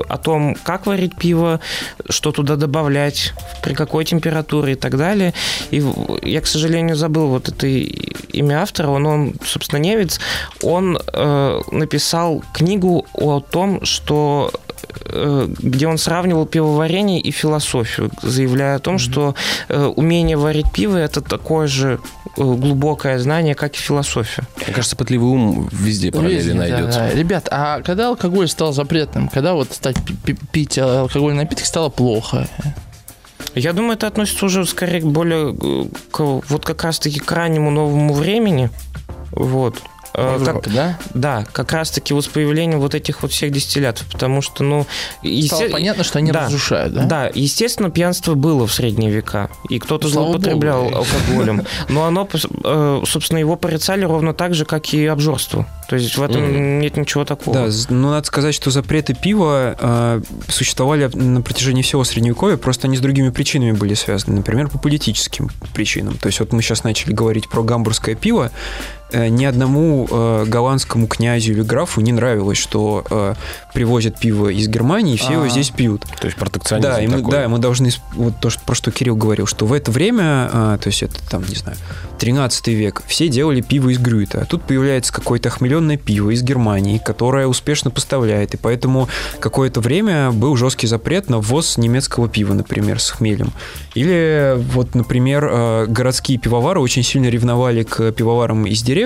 [0.09, 1.61] о том, как варить пиво,
[2.09, 5.35] что туда добавлять, при какой температуре и так далее.
[5.71, 5.83] И
[6.23, 8.89] я, к сожалению, забыл вот это имя автора.
[8.89, 10.21] Он, он собственно, немец.
[10.63, 14.51] Он э, написал книгу о том, что
[15.07, 19.35] э, где он сравнивал пивоварение и философию, заявляя о том, что
[19.69, 21.99] э, умение варить пиво это такое же
[22.37, 24.43] э, глубокое знание, как и философия.
[24.65, 26.99] Мне кажется, пытливый ум везде параллели Везде, да, найдется.
[27.01, 27.11] да.
[27.15, 31.89] Ребят, а когда алкоголь стал запретным, когда вот стать пи- пи- пить алкогольные напитки стало
[31.89, 32.49] плохо?
[33.55, 35.55] Я думаю, это относится уже скорее более
[36.11, 38.69] к, вот как раз-таки к раннему новому времени.
[39.31, 39.81] Вот.
[40.17, 40.99] Э, В как- да?
[41.13, 44.87] да, как раз-таки вот с появлением вот этих вот всех дистиллятов, потому что, ну...
[45.19, 45.29] Стало
[45.63, 46.47] есте- понятно, что они да.
[46.47, 47.05] разрушают, да?
[47.05, 50.97] Да, естественно, пьянство было в средние века, и кто-то Слава злоупотреблял богу.
[50.99, 55.67] алкоголем, но оно, э, собственно, его порицали ровно так же, как и обжорство.
[55.89, 56.79] То есть в этом Мгм.
[56.81, 57.57] нет ничего такого.
[57.57, 62.87] Да, з- ну надо сказать, что запреты пива э, существовали на протяжении всего Средневековья, просто
[62.87, 66.17] они с другими причинами были связаны, например, по политическим причинам.
[66.19, 68.51] То есть вот мы сейчас начали говорить про гамбургское пиво,
[69.29, 73.35] ни одному э, голландскому князю или графу не нравилось, что э,
[73.73, 75.51] привозят пиво из Германии, и все его Ага.
[75.51, 76.05] здесь пьют.
[76.21, 77.31] То есть протекционизм Да, и мы, такой.
[77.33, 80.49] да, и мы должны, вот то, что, про что Кирилл говорил, что в это время,
[80.53, 81.77] а, то есть это там, не знаю,
[82.19, 84.43] 13 век, все делали пиво из грюта.
[84.43, 88.55] А тут появляется какое-то охмеленное пиво из Германии, которое успешно поставляет.
[88.55, 89.09] И поэтому
[89.41, 93.53] какое-то время был жесткий запрет на ввоз немецкого пива, например, с хмелем.
[93.95, 99.04] Или вот, например, э, городские пивовары очень сильно ревновали к пивоварам из деревни,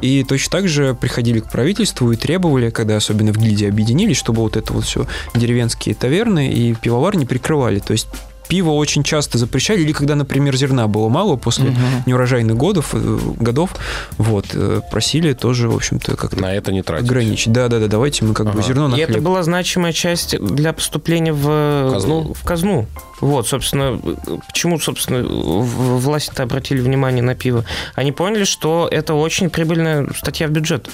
[0.00, 4.42] и точно так же приходили к правительству и требовали, когда особенно в гильдии объединились, чтобы
[4.42, 7.80] вот это вот все деревенские таверны и пивовар не прикрывали.
[7.80, 8.08] То есть
[8.50, 11.78] пиво очень часто запрещали, или когда, например, зерна было мало после Мгм.
[12.06, 13.70] неурожайных годов, э, годов
[14.18, 17.06] вот, э, просили тоже, в общем-то, как-то На это не тратить.
[17.08, 17.52] ограничить.
[17.52, 18.62] Да-да-да, давайте мы как бы Ага.
[18.62, 19.22] зерно на И это хлеб.
[19.24, 22.34] была значимая часть для поступления в Казну?
[22.34, 22.86] В казну.
[23.20, 24.00] Вот, собственно,
[24.48, 27.64] почему, собственно, власти-то обратили внимание на пиво?
[27.94, 30.88] Они поняли, что это очень прибыльная статья в бюджет.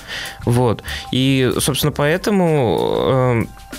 [0.44, 0.82] Вот.
[1.12, 3.76] И, собственно, поэтому э,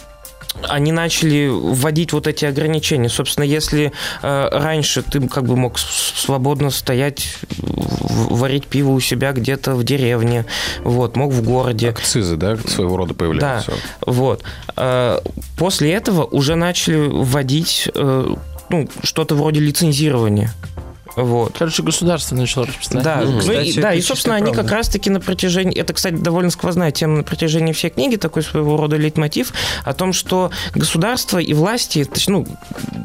[0.63, 3.09] они начали вводить вот эти ограничения.
[3.09, 3.91] Собственно, если
[4.21, 10.45] э, раньше ты как бы мог свободно стоять, варить пиво у себя где-то в деревне,
[10.83, 13.73] вот, мог в городе, Акцизы, да, своего рода появляются.
[14.05, 14.43] вот.
[14.75, 15.19] Э,
[15.57, 18.35] После этого уже начали вводить э,
[18.69, 20.53] ну, что-то вроде лицензирования.
[21.17, 21.55] Вот.
[21.57, 23.03] Короче, государство начало распространять.
[23.03, 23.31] Да, Мгм.
[23.33, 24.61] ну Кстати, и, да, и, собственно, чистая они правда.
[24.63, 25.75] как раз-таки на протяжении...
[25.77, 29.51] Это, кстати, довольно сквозная тема на протяжении всей книги, такой своего рода лейтмотив,
[29.83, 32.45] о том, что государство и власти, то есть, ну,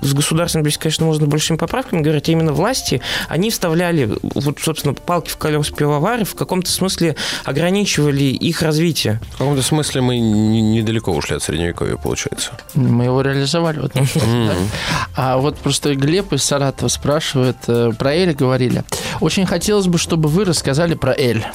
[0.02, 4.94] с государством здесь, конечно, можно большими поправками говорить, а именно власти, они вставляли, вот, собственно,
[4.94, 9.20] палки в колеса пивовары, в каком-то смысле ограничивали их развитие.
[9.32, 12.52] В каком-то смысле мы н- недалеко ушли от средневековья, получается.
[12.74, 14.54] Мы его реализовали в этом смысле, да.
[15.16, 18.82] А вот просто Глеб из Саратова спрашивает, э, про Эль говорили.
[19.20, 21.46] Очень хотелось бы, чтобы вы рассказали про Эль.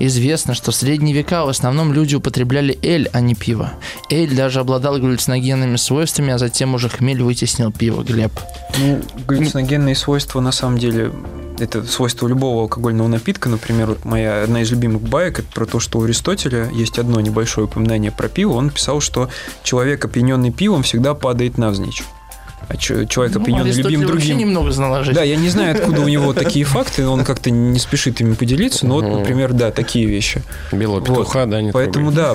[0.00, 3.72] Известно, что в средние века в основном люди употребляли Эль, а не пиво.
[4.10, 8.32] Эль даже обладал галлюциногенными свойствами, а затем уже хмель вытеснил пиво, Глеб.
[8.76, 11.10] Ну, галлюциногенные свойства, на самом деле,
[11.58, 13.48] это свойство любого алкогольного напитка.
[13.48, 17.18] Например, вот моя одна из любимых баек, это про то, что у Аристотеля есть одно
[17.22, 18.52] небольшое упоминание про пиво.
[18.52, 19.30] Он писал, что
[19.62, 22.02] человек, опьяненный пивом, всегда падает навзничь.
[22.68, 24.38] А человек, Ну, опьяненный Аристотель любим другим...
[24.38, 25.14] немного знал о жизни.
[25.14, 28.86] Да, я не знаю, откуда у него такие факты, он как-то не спешит ими поделиться,
[28.86, 30.42] но вот, например, да, такие вещи.
[30.72, 31.08] Белого Вот.
[31.08, 32.34] петуха, да, не Поэтому трогай.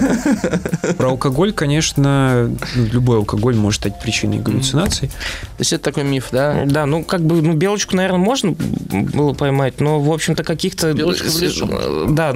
[0.81, 5.07] да, про алкоголь, конечно, ну, любой алкоголь может стать причиной галлюцинаций.
[5.09, 5.13] То
[5.59, 6.63] есть это такой миф, да?
[6.65, 10.93] Да, ну, как бы, ну, белочку, наверное, можно было поймать, но, в общем-то, каких-то...
[10.93, 11.67] Белочка лесу.
[12.09, 12.33] Да,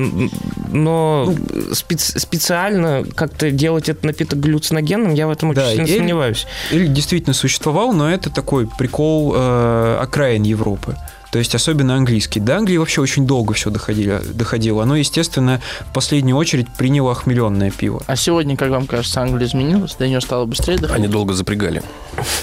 [0.71, 1.33] но
[1.71, 6.47] спец- специально как-то делать этот напиток галлюциногенным, я в этом очень Да, сильно и- сомневаюсь.
[6.71, 10.95] Эль действительно существовал, но это такой прикол э, окраин Европы.
[11.33, 12.39] То есть особенно английский.
[12.39, 14.83] До Англии вообще очень долго все доходило, доходило.
[14.83, 18.03] Оно, естественно, в последнюю очередь приняло охмеленное пиво.
[18.05, 19.95] А сегодня, как вам кажется, Англия изменилась?
[19.95, 20.95] До нее стало быстрее доходить?
[20.95, 21.81] Они долго запрягали.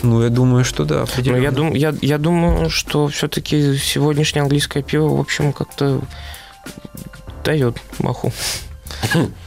[0.02, 1.40] Ну, я думаю, что да, Но определенно.
[1.40, 6.00] я, дум, я, я думаю, что все-таки сегодняшнее английское пиво, в общем, как-то
[7.44, 8.32] дает маху.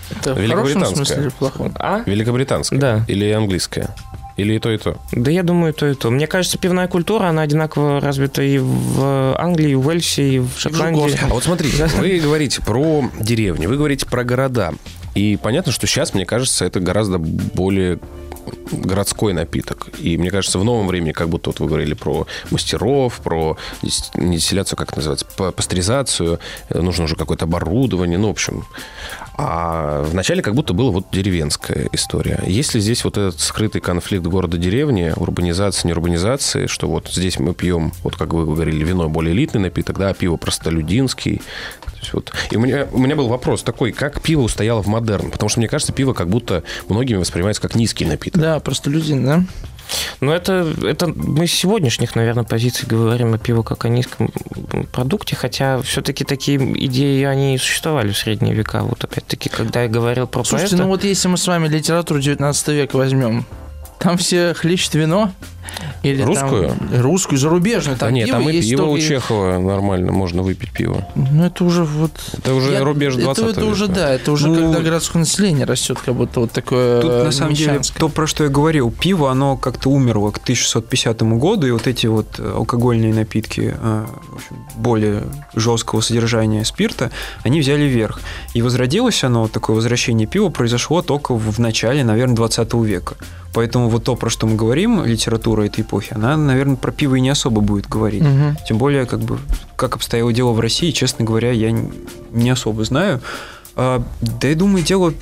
[0.09, 1.75] Это в хорошем смысле или плохом?
[1.79, 2.01] А?
[2.05, 2.79] Великобританская?
[2.79, 3.05] Да.
[3.09, 3.93] Или английская?
[4.35, 4.97] Или и то, и то?
[5.11, 6.09] Да я думаю, то и то.
[6.09, 10.49] Мне кажется, пивная культура, она одинаково развита и в Англии, и в Уэльсе, и в
[10.57, 11.17] Шотландии.
[11.23, 14.73] А вот смотрите, вы говорите про деревни, вы говорите про города.
[15.15, 17.99] И понятно, что сейчас, мне кажется, это гораздо более
[18.71, 19.89] городской напиток.
[19.99, 24.77] И мне кажется, в новом времени, как будто вот вы говорили про мастеров, про дистилляцию,
[24.77, 28.65] как это называется, па- пастеризацию, нужно уже какое-то оборудование, ну, в общем.
[29.35, 32.43] А вначале как будто была вот деревенская история.
[32.45, 37.93] Есть ли здесь вот этот скрытый конфликт города-деревни, урбанизации, неурбанизации, что вот здесь мы пьем,
[38.03, 41.41] вот как вы говорили, вино более элитный напиток, да, а пиво простолюдинский.
[42.11, 42.31] Вот.
[42.51, 45.31] И у меня, у меня был вопрос такой, как пиво устояло в модерн?
[45.31, 48.41] Потому что мне кажется, пиво как будто многими воспринимается как низкий напиток.
[48.41, 49.43] Да, просто люди, да?
[50.19, 54.31] Но это, это мы с сегодняшних, наверное, позиций говорим о пиво как о низком
[54.91, 58.81] продукте, хотя все-таки такие идеи, они и существовали в средние века.
[58.83, 62.19] Вот опять-таки, когда я говорил про Слушайте, поэта- ну вот если мы с вами литературу
[62.19, 63.45] 19 века возьмем,
[64.03, 65.31] там все хлещут вино.
[66.03, 66.75] Или там- Русскую?
[67.01, 67.97] русскую, зарубежную.
[67.97, 71.07] Там да нет, пиво там и есть пиво у только- Чехова нормально, можно выпить пиво.
[71.15, 72.11] Ну, это уже вот...
[72.37, 73.95] Это уже Я- рубеж 20 это, это уже, века.
[73.95, 77.31] да, это уже Ну, когда городское население растет, как будто вот такое Тут, э, на
[77.31, 81.71] самом деле, то, про что я говорил, пиво, оно как-то умерло к 1650 году, и
[81.71, 84.05] вот эти вот э, алкогольные напитки э,
[84.75, 85.23] более
[85.55, 87.09] жесткого содержания спирта,
[87.43, 88.19] они взяли верх.
[88.53, 93.15] И возродилось оно, такое возвращение пива произошло только в в начале, наверное, 20 века.
[93.53, 97.21] Поэтому вот то, про что мы говорим, литература этой эпохи, она, наверное, про пиво и
[97.21, 98.21] не особо будет говорить.
[98.23, 98.57] Мгм.
[98.67, 99.39] Тем более, как бы,
[99.75, 101.71] как обстояло дело в России, честно говоря, я
[102.31, 103.21] не особо знаю.
[103.75, 105.13] А, да я думаю, дело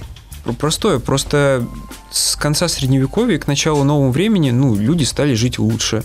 [0.43, 0.99] про- простое.
[0.99, 1.65] Просто
[2.11, 6.03] с конца Средневековья к началу нового времени, ну, люди стали жить лучше.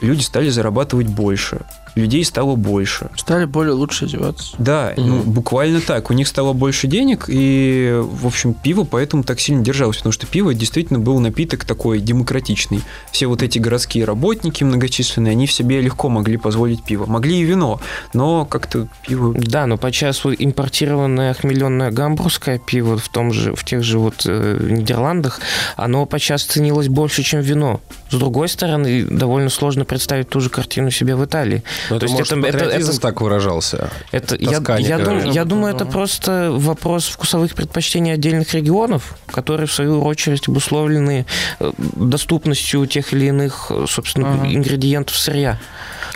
[0.00, 1.62] Люди стали зарабатывать больше.
[1.94, 3.10] Людей стало больше.
[3.16, 4.54] Стали более лучше одеваться.
[4.58, 6.10] Да, ну, буквально так.
[6.10, 10.26] У них стало больше денег, и, в общем, пиво поэтому так сильно держалось, потому что
[10.26, 12.82] пиво действительно был напиток такой демократичный.
[13.10, 17.06] Все вот эти городские работники многочисленные, они в себе легко могли позволить пиво.
[17.06, 17.80] Могли и вино,
[18.12, 19.34] но как-то пиво...
[19.34, 24.22] Да, но по часу импортированное хмеленное гамбургское пиво в, том же, в тех же вот
[24.26, 25.40] э, Нидерландах,
[25.76, 27.80] оно по час ценилось больше, чем вино.
[28.10, 31.62] С другой стороны, довольно сложно представить ту же картину себе в Италии.
[31.90, 33.90] Но То это, есть может, это- это- так выражался.
[34.12, 39.72] Это, я, я, дум- я думаю, это просто вопрос вкусовых предпочтений отдельных регионов, которые, в
[39.72, 41.26] свою очередь, обусловлены
[41.60, 44.46] э, доступностью тех или иных, э, собственно, Ага.
[44.54, 45.58] ингредиентов сырья.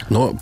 [0.08, 0.34] Но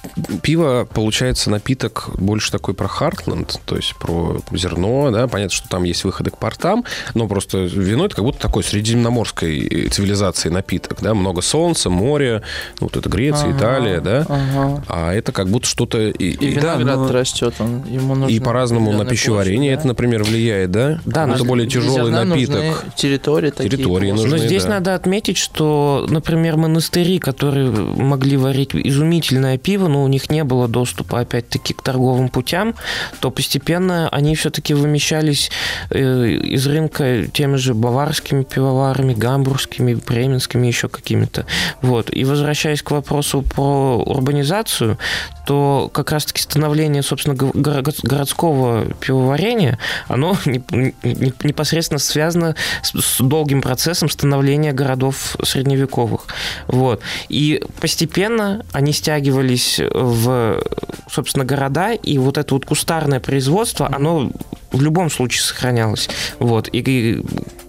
[0.43, 5.85] пиво, получается, напиток больше такой про Хартленд, то есть про зерно, да, понятно, что там
[5.85, 11.15] есть выходы к портам, но просто вино это как будто такой средиземноморской цивилизации напиток, да,
[11.15, 12.43] много солнца, море,
[12.81, 14.85] ну, вот это Греция, Ага, Италия, да, ага.
[14.89, 15.99] а А это как будто что-то...
[16.09, 18.33] И, И и- виноград но- растет, он, ему нужно...
[18.33, 21.01] и по-разному на пищеварение площадь, это, например, влияет, да?
[21.05, 22.55] Да, это но более Для тяжелый напиток.
[22.55, 23.71] нужны территории такие.
[23.71, 24.31] Территории нужны.
[24.31, 24.71] Но здесь да.
[24.71, 30.69] надо отметить, что, например, монастыри, которые могли варить изумительное пиво, но у них не было
[30.69, 32.77] доступа, опять-таки, к торговым путям,
[33.19, 35.51] то постепенно они все-таки вымещались
[35.91, 41.47] э, из рынка теми же баварскими пивоварами, гамбургскими, бременскими, еще какими-то.
[41.83, 42.15] Вот.
[42.15, 44.99] И возвращаясь к вопросу про урбанизацию,
[45.47, 49.79] то как раз-таки становление, собственно, го- горо- городского пивоварения,
[50.09, 56.27] оно не- не- непосредственно связано с долгим процессом становления городов средневековых.
[56.67, 57.01] Вот.
[57.29, 60.63] И постепенно они стягивались в,
[61.11, 64.31] собственно, города, и вот это вот кустарное производство, оно
[64.73, 66.09] в любом случае сохранялось.
[66.39, 66.69] Вот.
[66.73, 67.23] И,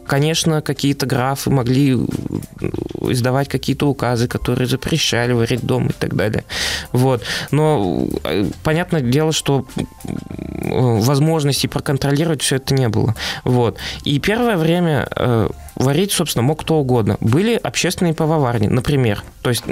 [0.06, 1.98] конечно, какие-то графы могли
[3.02, 6.44] издавать какие-то указы, которые запрещали варить дома и так далее.
[6.92, 7.24] Вот.
[7.52, 9.84] Но э, понятное дело, что э,
[10.64, 13.16] возможностей проконтролировать все это не было.
[13.44, 13.78] Вот.
[14.04, 17.18] И первое время э, варить, собственно, мог кто угодно.
[17.20, 19.24] Были общественные пивоварни, например.
[19.42, 19.64] То есть,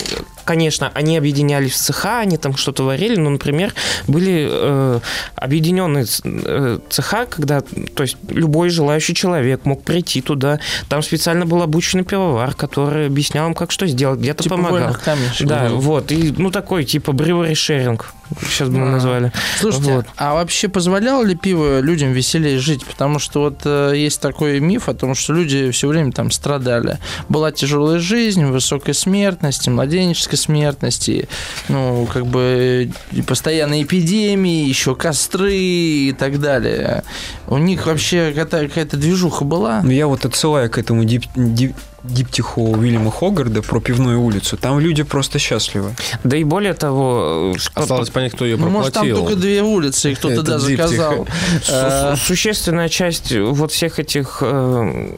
[0.45, 3.74] конечно, они объединялись в цеха, они там что-то варили, но, например,
[4.08, 5.00] были э,
[5.36, 10.60] объединенные э, цеха, когда, то есть, любой желающий человек мог прийти туда.
[10.88, 14.80] Там специально был обученный пивовар, который объяснял им, как что сделать, где-то Типа помогал.
[14.80, 15.47] вольных камешек.
[15.47, 16.12] Да, вот.
[16.12, 18.02] И, ну, такой, типа, brewery sharing,
[18.42, 19.32] сейчас бы мы назвали.
[19.60, 20.06] Слушайте, Вот.
[20.18, 22.86] а вообще позволяло ли пиво людям веселее жить?
[22.86, 26.98] Потому что вот э, есть такой миф о том, что люди все время там страдали.
[27.28, 31.28] Была тяжелая жизнь, высокая смертность, и младенческая смертность, и,
[31.68, 37.04] ну, как бы и постоянные эпидемии, еще костры и так далее.
[37.48, 39.82] У них вообще какая-то, какая-то движуха была?
[39.84, 44.58] Ну, я вот отсылаю к этому дип, дип- диптиху Уильяма Хогарда про пивную улицу.
[44.58, 45.95] Там люди просто счастливы.
[46.24, 49.28] Да и более того, э, по- Осталось понять, кто ее Ну, может, там проплатил.
[49.28, 50.78] только две улицы, и кто-то, Это да, диптих.
[50.88, 51.28] заказал.
[51.70, 55.12] Э, су- Существенная часть вот всех этих э,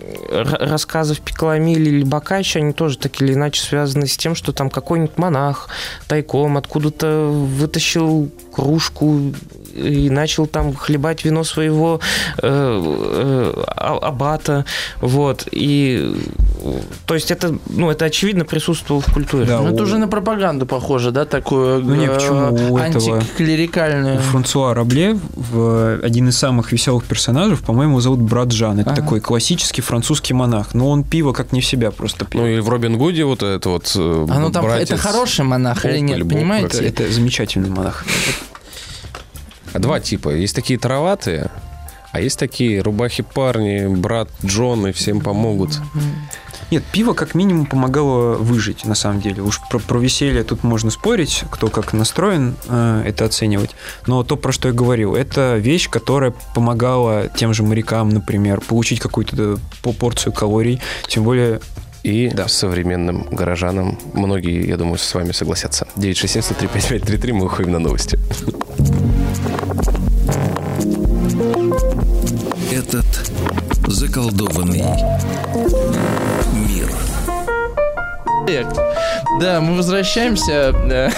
[0.59, 5.17] рассказов Пиколамили или Бокаччо, они тоже так или иначе связаны с тем, что там какой-нибудь
[5.17, 5.69] монах
[6.07, 9.33] тайком откуда-то вытащил кружку
[9.75, 11.99] и начал там хлебать вино своего
[12.41, 14.65] э, э, а- аббата,
[14.99, 16.13] вот, и
[16.63, 16.71] э,
[17.05, 19.45] то есть это, ну, это очевидно присутствовало в культуре.
[19.45, 22.77] Да, Ну, это у- уже на пропаганду похоже, да, такую Ну, не, э, почему?
[22.77, 24.17] Этого- антиклерикальную.
[24.17, 28.79] У Франсуа Рабле в один из самых веселых персонажей, по-моему, зовут Брат Жан.
[28.79, 29.01] Это Ага.
[29.01, 30.73] такой классический французский монах.
[30.73, 32.41] Но он пиво как не в себя просто пьет.
[32.41, 34.91] Ну и в Робин Гуде вот это вот э, А ну там братец.
[34.91, 36.77] это хороший монах или Боб нет, или Боб, это, понимаете?
[36.85, 38.05] это замечательный монах.
[39.73, 40.29] А Два типа.
[40.29, 41.49] Есть такие тароватые,
[42.11, 45.79] а есть такие рубахи парни, брат Джон и всем помогут.
[46.69, 49.41] Нет, пиво как минимум помогало выжить, на самом деле.
[49.41, 53.71] Уж про, про веселье тут можно спорить, кто как настроен э, это оценивать.
[54.07, 59.01] Но то, про что я говорил, это вещь, которая помогала тем же морякам, например, получить
[59.01, 60.81] какую-то по- порцию калорий.
[61.09, 61.59] Тем более
[62.03, 65.87] И современным горожанам многие, я думаю, с вами согласятся.
[65.97, 68.17] 967-103-5533, мы уходим на новости.
[72.81, 73.05] Этот
[73.85, 74.83] заколдованный
[76.67, 76.91] мир.
[79.39, 80.73] Да, мы возвращаемся.
[80.89, 81.11] Да,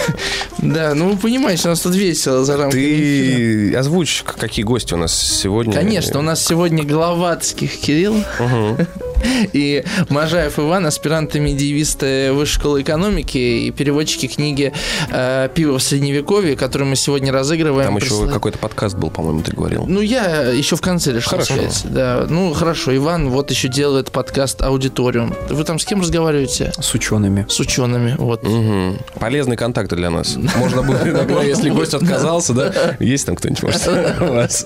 [0.57, 3.71] да, ну вы понимаете, у нас тут весело за рамками эфира.
[3.71, 5.71] Ты озвучь, какие гости у нас сегодня.
[5.71, 8.85] Конечно, у нас сегодня Головацких Кирилл Мгм.
[9.53, 14.73] и Можаев Иван, аспиранты-медиевисты Высшей школы экономики и переводчики книги
[15.09, 17.87] э, «Пиво в средневековье», которую мы сегодня разыгрываем.
[17.87, 19.85] Там еще какой-то подкаст был, по-моему, ты говорил.
[19.87, 21.55] Ну, я еще в конце решил Хорошо.
[21.55, 21.81] сказать.
[21.85, 22.25] Да.
[22.29, 22.95] Ну, хорошо.
[22.95, 25.33] Иван вот еще делает подкаст «Аудиториум».
[25.49, 26.71] Вы там с кем разговариваете?
[26.79, 27.45] с учеными.
[27.49, 28.15] С учеными.
[28.17, 28.43] Вот.
[28.43, 28.99] Мгм.
[29.19, 30.35] Полезные контакты для нас.
[30.55, 32.95] Можно будет иногда, если гость отказался, да?
[32.99, 33.87] Есть там кто-нибудь, может,
[34.21, 34.65] у вас?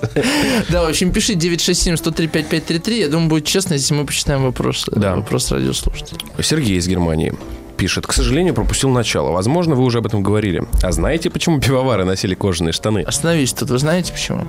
[0.68, 2.98] Да, в общем, пиши 967-103-5533.
[2.98, 4.90] Я думаю, будет честно, если мы почитаем вопросы.
[4.94, 5.16] Да.
[5.16, 6.20] Вопрос радиослушателей.
[6.42, 7.34] Сергей из Германии
[7.76, 9.30] пишет, к сожалению, пропустил начало.
[9.30, 10.64] Возможно, вы уже об этом говорили.
[10.82, 13.02] А знаете, почему пивовары носили кожаные штаны?
[13.02, 13.70] Остановись тут.
[13.70, 14.48] Вы знаете почему?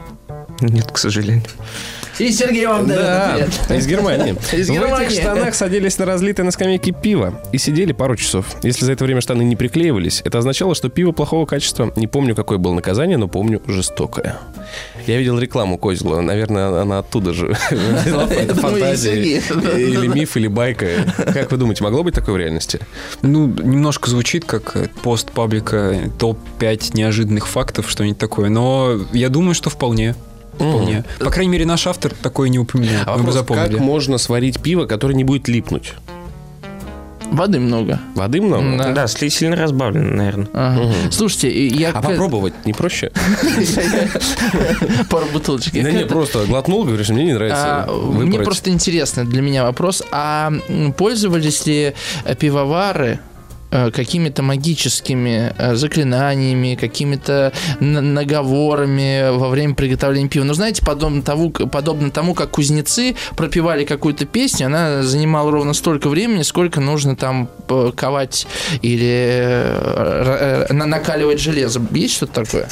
[0.62, 1.44] Нет, к сожалению.
[2.18, 3.80] И Сергей вам Да, дает ответ.
[3.80, 4.36] из Германии.
[4.54, 5.08] Из В Германии.
[5.08, 8.46] этих штанах садились на разлитое на скамейке пиво и сидели пару часов.
[8.62, 11.94] Если за это время штаны не приклеивались, это означало, что пиво плохого качества.
[11.96, 14.38] Не помню, какое было наказание, но помню жестокое.
[15.08, 16.20] Я видел рекламу Козела.
[16.20, 17.56] Наверное, она оттуда же.
[17.72, 19.16] Это думаю, фантазия.
[19.16, 20.88] Или миф, или байка.
[21.34, 22.82] Как вы думаете, могло быть такое в реальности?
[23.22, 28.50] Ну, немножко звучит как пост паблика топ-5 неожиданных фактов, что-нибудь такое.
[28.50, 30.16] Но я думаю, что вполне.
[30.60, 31.04] Вполне.
[31.20, 33.04] По крайней мере, наш автор такое не упоминал.
[33.06, 33.72] А вопрос, запомнили.
[33.72, 35.94] как можно сварить пиво, которое не будет липнуть?
[37.32, 38.00] Воды много.
[38.16, 38.78] Воды много?
[38.78, 38.92] Да.
[38.92, 40.48] Да, сли- сильно разбавлено, наверное.
[40.52, 40.82] Ага.
[40.82, 41.12] Мгм.
[41.12, 41.92] Слушайте, я...
[41.92, 43.12] А попробовать не проще?
[45.10, 45.74] Пару бутылочек.
[45.74, 47.86] Да не, просто глотнул, говоришь, мне не нравится.
[47.88, 50.52] А, Мне просто интересно для меня вопрос, а
[50.98, 51.94] пользовались ли
[52.26, 53.29] э, пивовары э,
[53.72, 60.44] какими-то магическими э, заклинаниями, какими-то наговорами во время приготовления пива.
[60.44, 66.10] Ну, знаете, подобно тому, подобно тому, как кузнецы пропивали какую-то песню, она занимала ровно столько
[66.10, 68.48] времени, сколько нужно там э, ковать
[68.82, 71.82] или э, э, на- накаливать железо.
[71.92, 72.68] Есть что-то такое?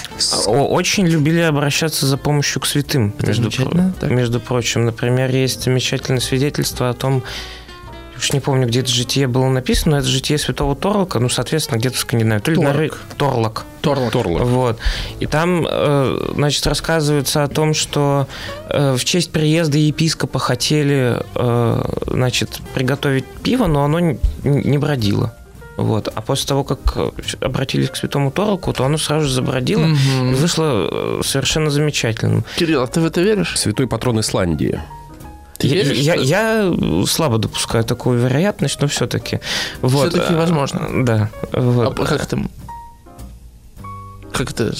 [0.47, 4.85] Очень любили обращаться за помощью к святым, между, про- между прочим.
[4.85, 7.23] Например, есть замечательное свидетельство о том,
[8.17, 11.77] уж не помню, где это житие было написано, но это житие святого Торлока, ну, соответственно,
[11.79, 12.41] где-то в Скандинавии.
[12.41, 13.65] То ли на Ры- Торлок.
[13.81, 14.11] Торлок.
[14.11, 14.41] Торлок.
[14.43, 14.79] Вот.
[15.19, 18.27] И там, э, значит, рассказывается о том, что
[18.69, 23.99] э, в честь приезда епископа хотели, э, значит, приготовить пиво, но оно
[24.43, 25.33] не бродило.
[25.77, 26.09] Вот.
[26.13, 26.97] А после того, как
[27.39, 30.33] обратились к святому Торлоку, то оно сразу же забродило и Мгм.
[30.35, 32.43] вышло совершенно замечательным.
[32.57, 33.53] Кирилл, а ты в это веришь?
[33.59, 34.81] Святой патрон Исландии.
[35.57, 36.73] Ты я, веришь, я, что- я
[37.07, 39.39] слабо допускаю такую вероятность, но все-таки.
[39.81, 40.09] Вот.
[40.11, 41.03] Всё-таки э, возможно.
[41.03, 41.29] Да.
[41.51, 41.97] А Вот.
[41.97, 42.39] как это?
[44.33, 44.71] Как это?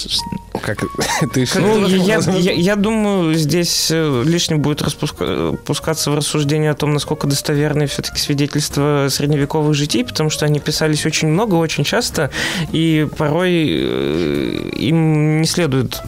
[0.61, 0.78] Как
[1.34, 1.47] ты?
[1.55, 6.93] Ну, я, я- я думаю, здесь э, лишним будет распуска- пускаться в рассуждение о том,
[6.93, 12.30] насколько достоверны все-таки свидетельства средневековых житий, потому что они писались очень много, очень часто,
[12.71, 16.03] и порой э, им не следует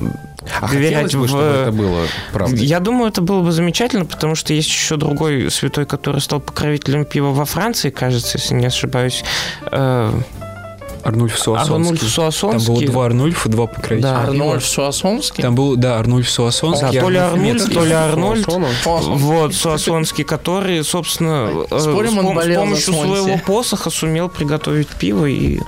[0.62, 2.02] А доверять хотелось бы, в- чтобы это было
[2.34, 2.66] правдой?
[2.66, 7.06] Я думаю, это было бы замечательно, потому что есть еще другой святой, который стал покровителем
[7.06, 9.24] пива во Франции, кажется, если не ошибаюсь.
[9.72, 10.12] Э,
[11.02, 11.76] Арнульф Суассонский.
[11.76, 12.68] Арнульф Там Суассонский.
[12.74, 14.10] было два Арнульфа, два покровителя.
[14.12, 14.22] Да.
[14.24, 15.42] Арнольд Суассонский?
[15.42, 16.92] Там был, да, Арнульф Суассонский.
[16.94, 18.46] Да, то ли Арнульф то ли Арнольд.
[18.86, 24.90] Вот, Суассонский, который, собственно, э, Спорим, с, он пом- с помощью своего посоха сумел приготовить
[24.90, 25.62] пиво и, э,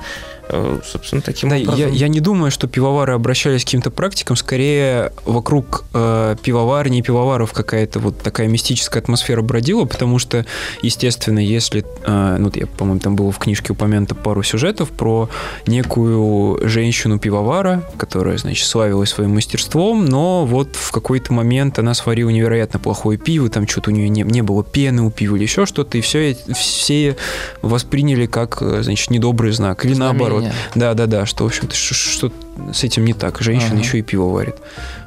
[0.84, 1.80] собственно, таким Да, образом...
[1.80, 7.02] я, я не думаю, что пивовары обращались к каким-то практикам, скорее вокруг э, пивоварни и
[7.02, 10.46] пивоваров какая-то вот такая мистическая атмосфера бродила, потому что,
[10.82, 15.30] естественно, если, э, ну, я, по-моему, там было в книжке упомянуто пару сюжетов про
[15.68, 22.80] некую женщину-пивовара, которая, значит, славилась своим мастерством, но вот в какой-то момент она сварила невероятно
[22.80, 25.98] плохое пиво, там что-то у нее не, не было пены у пива или еще что-то,
[25.98, 27.16] и все, все
[27.62, 29.86] восприняли как, э, значит, недобрый знак.
[29.86, 30.41] Или наоборот.
[30.41, 30.41] Знамение.
[30.76, 32.32] Да, да, что, в общем-то, ш- ш- что
[32.74, 33.42] с этим не так.
[33.42, 33.82] Женщина Ага.
[33.82, 34.56] еще и пиво варит.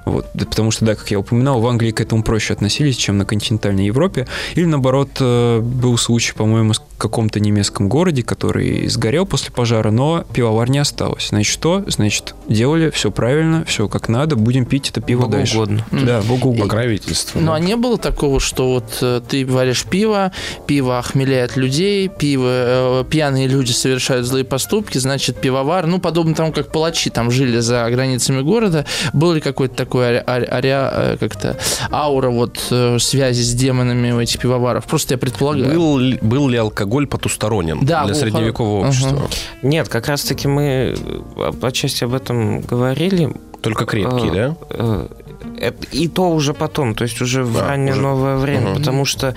[0.04, 0.26] Вот.
[0.34, 3.24] Да, потому что, да, как я упоминал, в Англии к этому проще относились, чем на
[3.24, 4.26] континентальной Европе.
[4.54, 10.24] Или, наоборот, э, был случай, по-моему, в каком-то немецком городе, который сгорел после пожара, но
[10.32, 11.28] пивовар не осталось.
[11.30, 11.84] Значит, что?
[11.86, 15.58] Значит, делали все правильно, все как надо, будем пить это пиво дальше.
[15.58, 15.86] Богоугодно.
[15.90, 16.64] Да, богу угодно.
[16.64, 17.40] Покровительство.
[17.40, 17.54] Ну, да.
[17.54, 20.32] а не было такого, что вот э, ты варишь пиво,
[20.66, 26.52] пиво охмеляет людей, пиво, э, пьяные люди совершают злые поступки, значит, пивовар, ну, подобно тому,
[26.52, 30.54] как палачи там жили за границами города, был ли какой-то такой ари-
[30.92, 31.56] э, как-то
[31.92, 34.84] аура вот э, связи с демонами у этих пивоваров?
[34.86, 35.74] Просто я предполагаю.
[35.74, 39.18] Был, ли- был ли алкоголь потусторонен Да, для был средневекового общества?
[39.18, 39.28] Ага.
[39.62, 40.94] Нет, как раз-таки мы
[41.36, 43.32] э, отчасти об этом говорили.
[43.62, 44.56] Только крепкий, да?
[45.58, 48.02] это- И то уже потом, то есть уже в Да, раннее уже.
[48.02, 48.78] новое время, Мгм.
[48.78, 49.34] потому что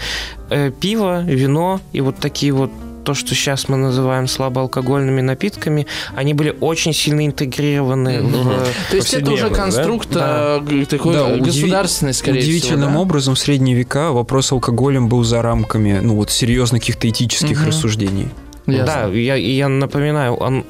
[0.50, 2.72] э, пиво, вино и вот такие вот
[3.08, 8.34] то, что сейчас мы называем слабоалкогольными напитками, они были очень сильно интегрированы Мгм.
[8.34, 8.90] в...
[8.92, 10.60] То есть это уже конструкт Да.
[10.70, 12.92] э, такой Да, государственный, скорее Удивительным всего.
[12.96, 13.00] да?
[13.00, 17.68] образом в средние века вопрос алкоголем был за рамками, ну вот, серьезных каких-то этических Мгм.
[17.70, 18.28] рассуждений.
[18.68, 18.86] Ясно.
[18.86, 20.66] Да, я, я напоминаю, он-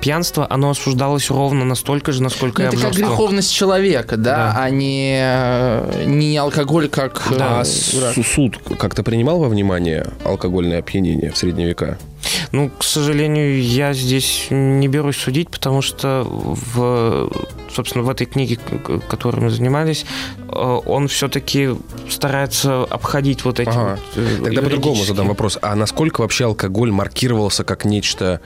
[0.00, 3.06] пьянство, оно осуждалось ровно настолько же, насколько Ну, и это как обжорство.
[3.10, 4.62] греховность человека, да, Да.
[4.62, 7.22] а не, э, не алкоголь как...
[7.30, 11.98] э, А суд как-то принимал во внимание алкогольное опьянение в средние века?
[12.52, 17.30] Ну, к сожалению, я здесь не берусь судить, потому что в,
[17.74, 18.58] собственно, в этой книге,
[19.08, 20.04] которой мы занимались,
[20.38, 21.70] э, он все-таки
[22.08, 23.98] старается обходить вот эти Ага.
[24.16, 25.58] вот, э, Тогда по-другому задам вопрос.
[25.62, 28.40] А насколько вообще алкоголь маркировался как нечто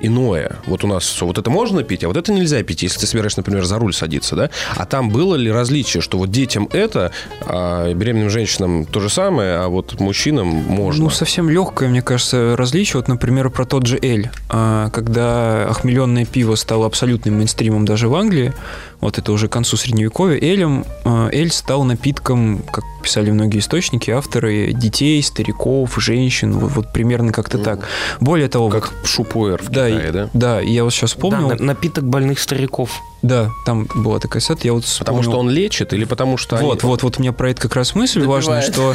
[0.00, 0.56] иное?
[0.66, 3.06] Вот у нас всё, вот это можно пить, а вот это нельзя пить, если ты
[3.06, 4.50] собираешься, например, за руль садиться, да?
[4.76, 9.56] А там было ли различие, что вот детям это, а беременным женщинам то же самое,
[9.56, 11.04] а вот мужчинам можно?
[11.04, 13.00] Ну, совсем легкое, мне кажется, различие.
[13.00, 14.30] Вот, например, про тот же Эль.
[14.48, 18.52] А, Когда охмеленное пиво стало абсолютным мейнстримом даже в Англии,
[19.00, 24.10] вот это уже к концу Средневековья, Элем, а, Эль стал напитком, как писали многие источники,
[24.10, 27.86] авторы, детей, стариков, женщин, вот, вот примерно как-то так.
[28.20, 30.30] Более того, как шупуэр в да, Китае, да?
[30.34, 33.00] да, я вот сейчас Да, вспомнил, на- напиток больных стариков.
[33.22, 34.64] Да, там была такая сет.
[34.64, 36.56] Я вот Потому что он лечит или потому что...
[36.56, 36.90] Вот, они...
[36.90, 38.46] вот, вот у меня про это как раз мысль Добивает.
[38.46, 38.94] важная, что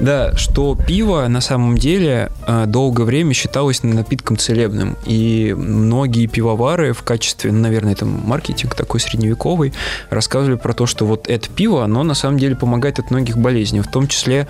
[0.00, 4.96] да, что пиво на самом деле э, долгое время считалось напитком целебным.
[5.04, 9.72] И многие пивовары в качестве, ну, наверное, это маркетинг такой средневековый,
[10.08, 13.80] рассказывали про то, что вот это пиво, оно на самом деле помогает от многих болезней.
[13.80, 14.46] В том числе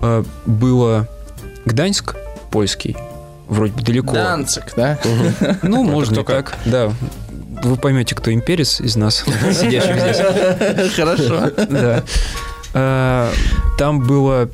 [0.00, 1.06] э, было
[1.66, 2.16] Гданьск
[2.50, 2.96] польский,
[3.48, 4.14] вроде бы далеко.
[4.14, 4.98] Данцик, да?
[5.62, 6.92] Ну, можно так, да.
[7.62, 10.92] Вы поймете, кто имперец из нас, сидящих здесь.
[10.94, 11.50] Хорошо.
[11.68, 12.02] Да.
[12.74, 13.32] Э,
[13.78, 14.48] Там было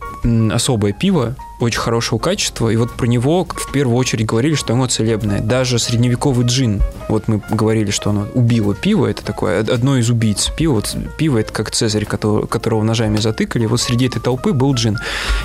[0.53, 4.87] особое пиво, очень хорошего качества, и вот про него в первую очередь говорили, что оно
[4.87, 5.41] целебное.
[5.41, 10.09] Даже средневековый джин, вот мы говорили, что оно убило пиво, это такое од- одно из
[10.11, 10.75] убийц пива.
[10.75, 13.67] Вот пиво это как Цезарь, которого, которого ножами затыкали.
[13.67, 14.99] Вот среди этой толпы был джин.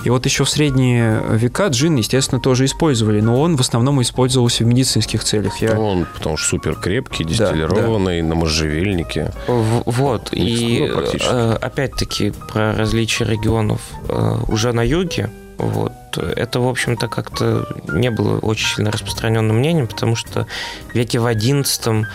[0.05, 4.63] И вот еще в средние века джин, естественно, тоже использовали, но он в основном использовался
[4.63, 5.57] в медицинских целях.
[5.61, 5.79] Я...
[5.79, 9.31] Он, потому что супер крепкий, Да, дистиллированный, на можжевельнике.
[9.47, 10.89] В- Вот, и
[11.29, 18.09] э, опять-таки про различия регионов э, уже на юге, вот, это, в общем-то, как-то не
[18.09, 20.47] было очень сильно распространенным мнением, потому что
[20.91, 22.05] в веке в одиннадцатом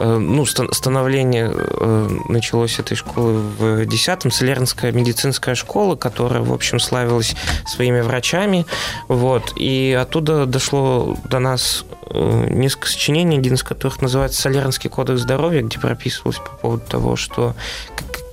[0.00, 6.52] э, ну, ста- становление э, началось этой школы в десятом, Солернская медицинская школа, которая, в
[6.52, 7.34] общем, славилась
[7.66, 8.66] своими врачами,
[9.08, 15.22] вот, и оттуда дошло до нас э, несколько сочинений, один из которых называется «Солернский кодекс
[15.22, 17.54] здоровья», где прописывалось по поводу того, что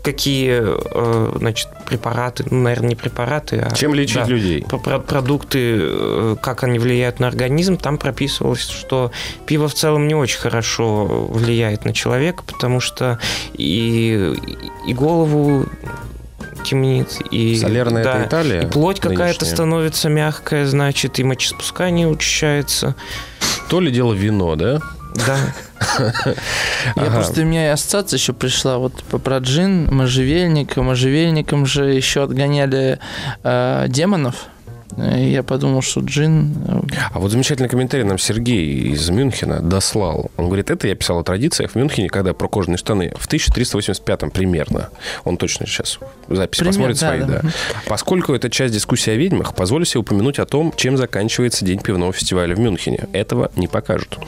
[0.03, 3.73] какие, э, значит, препараты, ну, наверное, не препараты, а...
[3.75, 4.63] Чем лечить да, людей?
[4.67, 9.11] про- про- продукты, э, как они влияют на организм, там прописывалось, что
[9.45, 13.19] пиво в целом не очень хорошо влияет на человека, потому что
[13.53, 14.33] и,
[14.87, 15.65] и голову
[16.63, 18.61] темнит, и, Солерная да, это Италия?
[18.61, 22.95] и плоть какая-то становится мягкая, значит, и мочеспускание учащается.
[23.69, 24.79] То ли дело вино, да?
[25.15, 25.37] Да.
[26.95, 27.11] Я Ага.
[27.11, 30.77] просто у меня и ассоциация еще пришла вот по- про джин, можжевельник.
[30.77, 32.99] Можжевельником же еще отгоняли
[33.43, 34.35] э, демонов.
[34.97, 36.53] Я подумал, что джин...
[37.11, 40.31] А вот замечательный комментарий нам Сергей из Мюнхена дослал.
[40.37, 43.13] Он говорит, это я писал о традициях в Мюнхене, когда про кожаные штаны.
[43.17, 44.89] В 1385 примерно.
[45.23, 47.41] Он точно сейчас запись Пример, посмотрит да, свои, да.
[47.41, 47.49] да.
[47.87, 52.13] Поскольку это часть дискуссии о ведьмах, позволю себе упомянуть о том, чем заканчивается день пивного
[52.13, 53.07] фестиваля в Мюнхене.
[53.13, 54.19] Этого не покажут.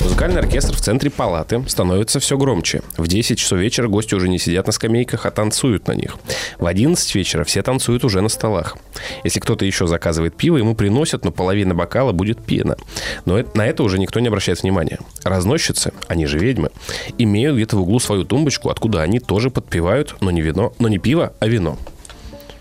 [0.00, 2.82] Музыкальный оркестр в центре палаты становится все громче.
[2.96, 6.16] В 10 часов вечера гости уже не сидят на скамейках, а танцуют на них.
[6.58, 8.76] В 11 вечера все танцуют уже на столах.
[9.24, 12.76] Если кто-то еще заказывает пиво, ему приносят, но половина бокала будет пена.
[13.24, 14.98] Но это- на это уже никто не обращает внимания.
[15.24, 16.70] Разносчицы, они же ведьмы,
[17.18, 20.98] имеют где-то в углу свою тумбочку, откуда они тоже подпивают, но не вино, но не
[20.98, 21.78] пиво, а вино.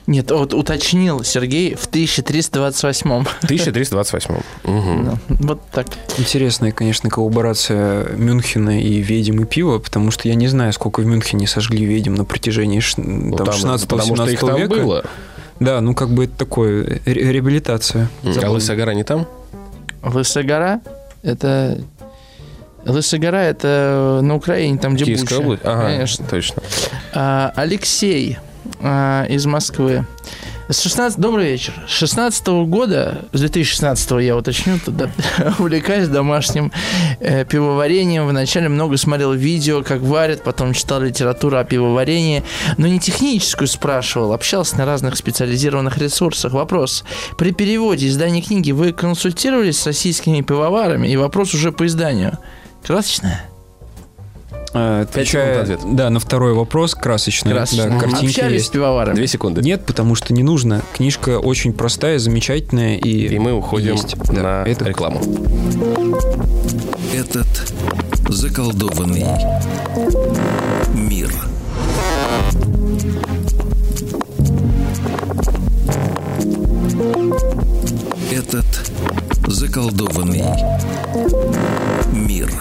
[0.08, 3.24] Нет, вот уточнил Сергей в 1328.
[3.44, 4.36] 1328.
[4.64, 5.06] Мгм.
[5.06, 5.88] Ну, Вот так.
[6.18, 11.06] Интересная, конечно, коллаборация Мюнхена и ведьм и пива, потому что я не знаю, сколько в
[11.06, 14.70] Мюнхене сожгли ведьм на протяжении ш- Ну, там, там, 16 потому что их там века.
[14.76, 15.06] было.
[15.62, 18.10] Да, ну как бы это такое, ре- реабилитация.
[18.24, 19.28] А Лысая гора не там?
[20.04, 20.82] Лысая гора–
[21.24, 21.80] это...
[22.84, 25.46] Лысая гора– это на Украине, там, где Киевская Буча.
[25.46, 25.62] область?
[25.66, 26.26] Ага, Конечно.
[26.28, 26.64] точно.
[27.14, 28.40] А, Алексей
[28.82, 30.04] а, из Москвы.
[30.72, 31.20] С 16...
[31.20, 31.74] Добрый вечер.
[31.86, 35.12] С 16 года, с 2016 я уточню, тогда
[35.60, 36.72] увлекаюсь домашним
[37.20, 38.26] э, пивоварением.
[38.26, 42.44] Вначале много смотрел видео, как варят, потом читал литературу о пивоварении,
[42.78, 46.54] но не техническую спрашивал, общался на разных специализированных ресурсах.
[46.54, 47.04] Вопрос.
[47.38, 51.10] При переводе издания книги вы консультировались с российскими пивоварами?
[51.10, 52.38] И вопрос уже по изданию.
[52.82, 53.51] Красочная?
[54.74, 55.80] А, Отвечая, ответ.
[55.86, 57.90] да, на второй вопрос, красочная, Красочная.
[57.90, 58.72] да, картинки Общались с есть.
[58.72, 59.16] пивоварами?
[59.16, 59.62] Две секунды.
[59.62, 60.82] Нет, потому что не нужно.
[60.94, 64.16] Книжка очень простая, замечательная и И мы уходим есть.
[64.30, 65.20] на Да, это рекламу.
[67.14, 67.48] Этот
[68.30, 69.26] заколдованный
[70.96, 71.32] мир.
[78.32, 78.66] Этот
[79.48, 80.44] заколдованный
[82.14, 82.52] мир.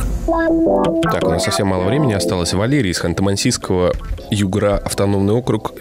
[1.02, 2.52] Так, у нас совсем мало времени осталось.
[2.52, 3.94] Валерий из Ханты-Мансийского
[4.30, 5.72] Югра, автономный округ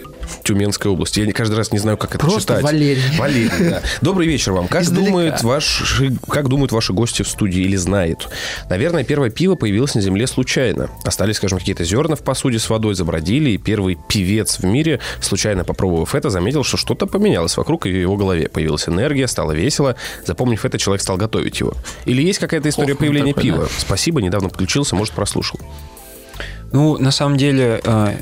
[0.42, 1.20] Тюменской области.
[1.20, 2.62] Я каждый раз не знаю, как это Просто читать.
[2.62, 3.02] Валерий.
[3.16, 3.82] Валерий, да.
[4.00, 4.68] Добрый вечер вам.
[4.68, 5.06] Как Издалека.
[5.06, 8.28] думают, ваши, как думают ваши гости в студии или знают?
[8.68, 10.90] Наверное, первое пиво появилось на Земле случайно.
[11.04, 15.64] Остались, скажем, какие-то зерна в посуде с водой, забродили, и первый певец в мире, случайно
[15.64, 18.48] попробовав это, заметил, что что-то поменялось вокруг и в его голове.
[18.48, 19.96] Появилась энергия, стало весело.
[20.26, 21.74] Запомнив это, человек стал готовить его.
[22.04, 23.68] Или есть какая-то история Хохма появления такой, пива?
[23.78, 25.60] Спасибо, недавно подключился, может, прослушал.
[26.72, 28.14] Ну, на самом деле, а,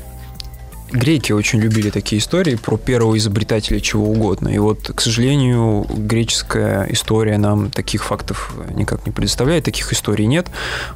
[0.91, 4.49] греки очень любили такие истории про первого изобретателя чего угодно.
[4.49, 10.47] И вот, к сожалению, греческая история нам таких фактов никак не предоставляет, таких историй нет.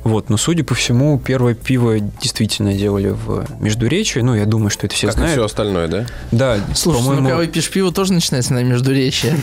[0.04, 4.20] Вот, но, судя по всему, первое пиво действительно делали в Междуречии.
[4.20, 5.32] Ну, я думаю, что это все Как знают.
[5.34, 6.06] и все остальное, да?
[6.32, 9.36] Да, Слушай, ну по-моему, когда выпьешь пиво, тоже начинается на междуречие.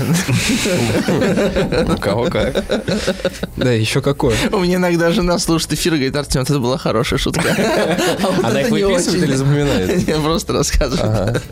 [1.88, 2.64] У кого как.
[3.56, 4.36] да, еще какое.
[4.52, 7.42] У меня иногда жена слушает эфир и говорит, Артем, это была хорошая шутка.
[8.22, 10.08] А Она это их не выписывает или запоминает?
[10.40, 11.40] Просто рассказываю.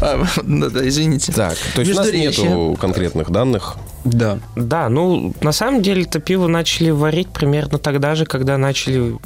[0.00, 1.30] А, да, извините.
[1.32, 3.76] Так, то есть у нас нету конкретных данных.
[4.04, 4.38] Да.
[4.56, 9.16] Да, ну, на самом деле, это пиво начали варить примерно тогда же, когда начали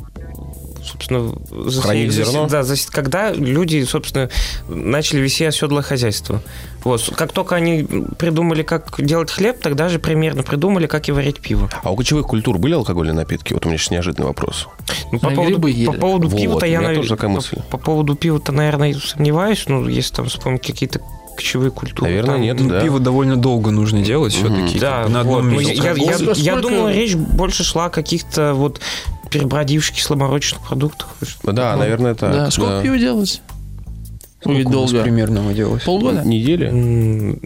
[0.85, 1.33] собственно,
[1.81, 2.47] Хранить засе- зерно?
[2.49, 4.29] Да, засе- когда люди, собственно,
[4.69, 6.43] начали вести оседлое хозяйство.
[6.85, 7.13] Вот.
[7.15, 7.87] Как только они
[8.19, 11.69] придумали, как делать хлеб, тогда же примерно придумали, как и варить пиво.
[11.83, 13.53] А у кочевых культур были алкогольные напитки?
[13.53, 14.69] Вот у меня сейчас неожиданный вопрос.
[15.13, 15.87] Ну, по, поводу, грибы ели.
[15.87, 17.57] по поводу Вот, пива-то я, тоже такая по- мысль.
[17.71, 19.65] По, поводу пива-то, наверное, сомневаюсь.
[19.69, 21.01] Ну, если там вспомнить какие-то
[21.37, 22.11] кочевые культуры.
[22.11, 22.81] Наверное, там- нет, Ну, да.
[22.83, 24.79] Пиво довольно долго нужно делать все-таки.
[24.79, 25.39] Да, на вот.
[25.39, 25.75] одном Ну, месте.
[25.77, 28.81] я, я- я сколько- думаю, речь больше шла о каких-то вот
[29.33, 31.09] перебродивших кисломолочных продуктах.
[31.45, 32.33] Да, наверное, так.
[32.33, 32.83] Да, сколько да.
[32.83, 33.43] пива делать?
[34.41, 35.03] Сколько Ой, долго.
[35.03, 35.85] примерно делалось?
[35.85, 36.23] Полгода?
[36.25, 37.39] Недели?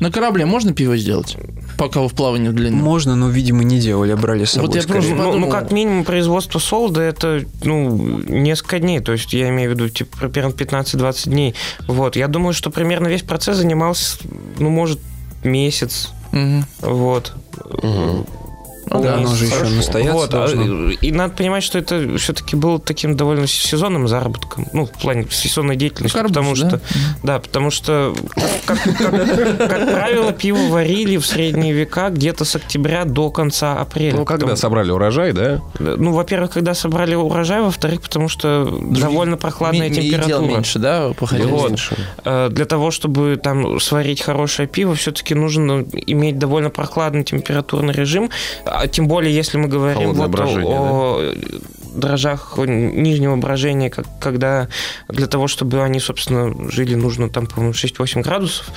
[0.00, 1.36] На корабле можно пиво сделать?
[1.78, 2.80] Пока вы в плавании длинном?
[2.80, 4.68] Можно, но, видимо, не делали, а брали с собой.
[4.68, 5.00] Вот я скорее.
[5.00, 5.38] просто- Ну, подумал.
[5.46, 9.00] ну, как минимум, производство солода это ну, несколько дней.
[9.00, 11.54] То есть я имею в виду, типа, примерно 15-20 дней.
[11.86, 12.16] Вот.
[12.16, 14.18] Я думаю, что примерно весь процесс занимался,
[14.58, 14.98] ну, может,
[15.44, 16.10] месяц.
[16.32, 16.64] Мгм.
[16.80, 17.32] Вот.
[17.82, 18.26] Мгм.
[18.90, 20.90] Ну Да, оно же еще настояться Вот, а, должно.
[20.90, 24.66] И надо понимать, что это все-таки было таким довольно сезонным заработком.
[24.72, 26.16] Ну, в плане сезонной деятельности.
[26.16, 26.68] Карбуз, потому да?
[26.68, 26.80] что,
[27.22, 28.14] да, потому что,
[28.66, 34.16] как, как- как правило, пиво варили в средние века где-то с октября до конца апреля.
[34.16, 35.60] Ну, когда Потому- собрали урожай, да?
[35.78, 40.46] Ну, во-первых, когда собрали урожай, во-вторых, потому что довольно прохладная Ми- ми- температура.
[40.46, 41.68] меньше, да, по хозяйству?
[41.68, 41.96] Меньше.
[42.24, 48.30] Э, Для того, чтобы там сварить хорошее пиво, все-таки нужно иметь довольно прохладный температурный режим.
[48.80, 51.34] А тем более, если мы говорим вот о, о
[51.94, 54.68] дрожжах нижнего брожения, как, когда
[55.08, 58.70] для того, чтобы они, собственно, жили, нужно там, по-моему, 6-8 градусов.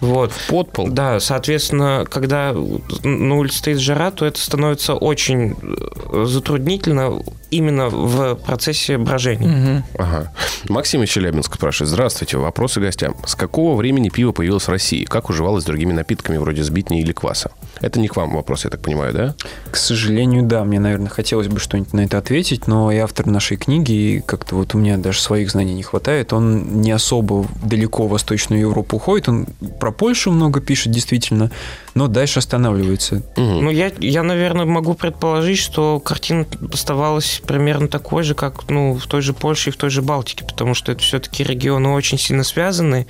[0.00, 0.32] Вот.
[0.48, 0.88] Подпол.
[0.88, 8.34] Да, соответственно, когда на улице стоит жара, то это становится очень э, затруднительно именно в
[8.36, 9.48] процессе брожения.
[9.48, 9.84] Мгм.
[9.98, 10.32] Ага.
[10.68, 11.90] Максим из Челябинска спрашивает.
[11.90, 12.36] Здравствуйте.
[12.36, 13.16] Вопросы гостям.
[13.24, 15.04] С какого времени пиво появилось в России?
[15.04, 17.52] Как уживалось с другими напитками вроде сбитни или кваса?
[17.80, 19.34] Это не к вам вопрос, я так понимаю, да?
[19.70, 23.56] К сожалению, да, мне, наверное, хотелось бы что-нибудь на это ответить, но я автор нашей
[23.56, 26.32] книги, и как-то вот у меня даже своих знаний не хватает.
[26.32, 29.46] Он не особо далеко в Восточную Европу уходит, он
[29.80, 31.50] про Польшу много пишет, действительно,
[31.94, 33.22] но дальше останавливается.
[33.36, 33.64] Мгм.
[33.64, 39.06] Ну, я, я, наверное, могу предположить, что картина оставалась примерно такой же, как ну, в
[39.06, 42.44] той же Польше и в той же Балтике, потому что это все-таки регионы очень сильно
[42.44, 43.06] связаны.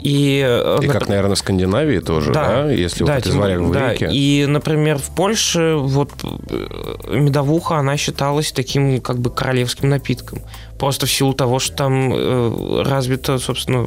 [0.00, 2.70] И, э, И как, наверное, в Скандинавии тоже, да?
[2.70, 7.96] Если вот тем- из варяг в да, И, например, в Польше вот э, медовуха, она
[7.96, 10.40] считалась таким как бы королевским напитком.
[10.78, 13.86] Просто в силу того, что там э, развито, собственно,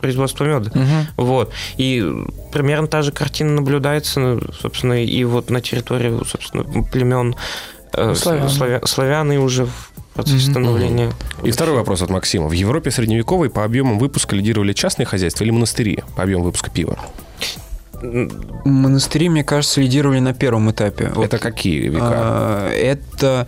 [0.00, 0.70] производство меда.
[0.74, 1.06] Мгм.
[1.16, 1.52] Вот.
[1.76, 2.04] И
[2.52, 7.36] примерно та же картина наблюдается, собственно, и вот на территории, собственно, племен
[7.92, 8.48] э, Славян.
[8.48, 11.12] славя- славян и уже в процессе становления.
[11.44, 12.48] И второй вопрос от Максима.
[12.48, 16.98] В Европе средневековой по объемам выпуска лидировали частные хозяйства или монастыри по объему выпуска пива?
[18.64, 21.10] Монастыри, мне кажется, лидировали на первом этапе.
[21.14, 22.06] Вот, Это какие века?
[22.10, 23.46] а, это,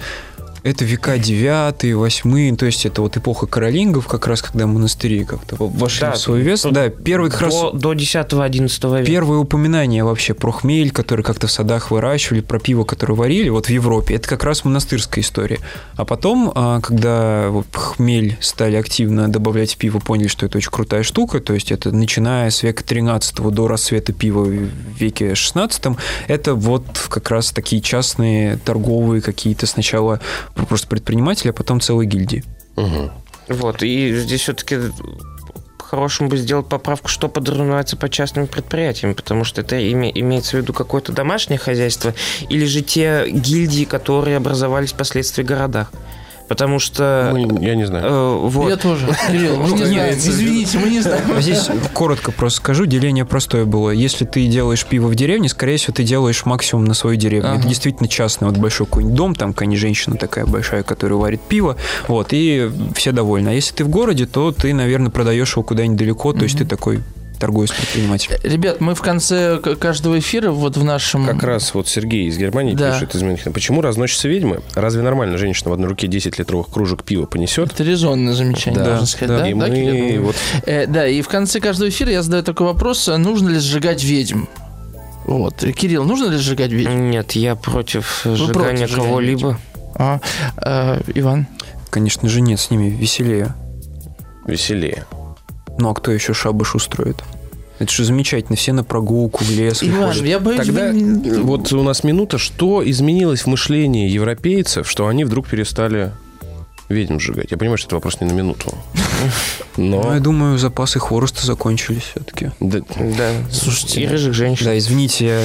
[0.65, 5.57] это века 9 8 то есть это вот эпоха каролингов, как раз когда монастыри как-то
[5.59, 6.63] вошли Да, в свой вес.
[6.63, 7.53] Да, первый как раз...
[7.53, 9.07] До, до 10-11 века.
[9.07, 13.67] Первые упоминания вообще про хмель, который как-то в садах выращивали, про пиво, которое варили, вот
[13.67, 15.59] в Европе, это как раз монастырская история.
[15.97, 21.03] А потом, а, когда хмель стали активно добавлять в пиво, поняли, что это очень крутая
[21.03, 24.51] штука, то есть это начиная с века 13 до расцвета пива в
[24.99, 30.21] веке 16, это вот как раз такие частные торговые какие-то сначала
[30.55, 32.45] просто предприниматели, а потом целые гильдии.
[32.77, 33.13] Мгм.
[33.49, 33.83] Вот.
[33.83, 34.79] И здесь все-таки
[35.79, 40.61] по-хорошему бы сделать поправку, что подразумевается под частными предприятиями, потому что это име- имеется в
[40.61, 42.15] виду какое-то домашнее хозяйство
[42.49, 45.93] или же те гильдии, которые образовались впоследствии в городах.
[46.49, 47.31] Потому что...
[47.33, 48.05] Мы- я не знаю.
[48.05, 48.69] э, вот.
[48.69, 49.07] Я тоже.
[49.31, 50.15] Кирилл, мы не знаем.
[50.15, 51.41] Извините, мы не знаем.
[51.41, 53.91] Здесь коротко просто скажу, деление простое было.
[53.91, 57.49] Если ты делаешь пиво в деревне, скорее всего, ты делаешь максимум на свою деревню.
[57.51, 57.59] Ага.
[57.61, 61.77] Это действительно частный, вот большой какой-нибудь дом, там какая-нибудь женщина такая большая, которая варит пиво,
[62.09, 63.49] вот, и все довольны.
[63.49, 66.65] А если ты в городе, то ты, наверное, продаешь его куда-нибудь далеко, то есть ты
[66.65, 67.01] такой
[67.39, 68.39] торгуюсь предпринимателем.
[68.43, 71.27] Ребят, мы в конце каждого эфира вот в нашем...
[71.27, 72.93] Как раз вот Сергей из Германии да.
[72.93, 73.53] пишет из Мюнхена.
[73.53, 74.63] Почему разносятся ведьмы?
[74.75, 77.73] Разве нормально женщина в одной руке 10 литровых кружек пива понесет?
[77.73, 79.29] Это резонное замечание, да, можно сказать.
[79.29, 79.49] Да, да?
[79.49, 80.37] И да, мы вот...
[80.67, 84.45] э, да, и в конце каждого эфира я задаю такой вопрос, нужно ли сжигать ведьм?
[85.27, 85.57] Вот.
[85.57, 87.11] Кирилл, нужно ли сжигать ведьм?
[87.11, 89.59] Нет, я против Вы сжигания кого-либо.
[89.95, 90.21] А,
[90.57, 91.47] э, Иван?
[91.91, 93.55] Конечно же нет, с ними веселее.
[94.47, 95.05] Веселее.
[95.79, 97.23] Ну а кто еще шабаш устроит?
[97.79, 100.25] Это же замечательно, все на прогулку в лес Иван, выходят.
[100.25, 100.67] я боюсь...
[100.67, 101.43] Тогда вы...
[101.43, 102.39] вот у нас минута.
[102.39, 106.13] Что изменилось в мышлении европейцев, что они вдруг перестали
[106.89, 107.51] ведьм сжигать?
[107.51, 108.73] Я понимаю, что это вопрос не на минуту.
[109.77, 110.03] Но...
[110.03, 112.53] Ну, я думаю, запасы хвороста закончились все-таки.
[112.61, 113.33] Да, да.
[113.51, 114.03] слушайте.
[114.03, 114.67] И рыжих женщин.
[114.67, 115.41] Да, извините, я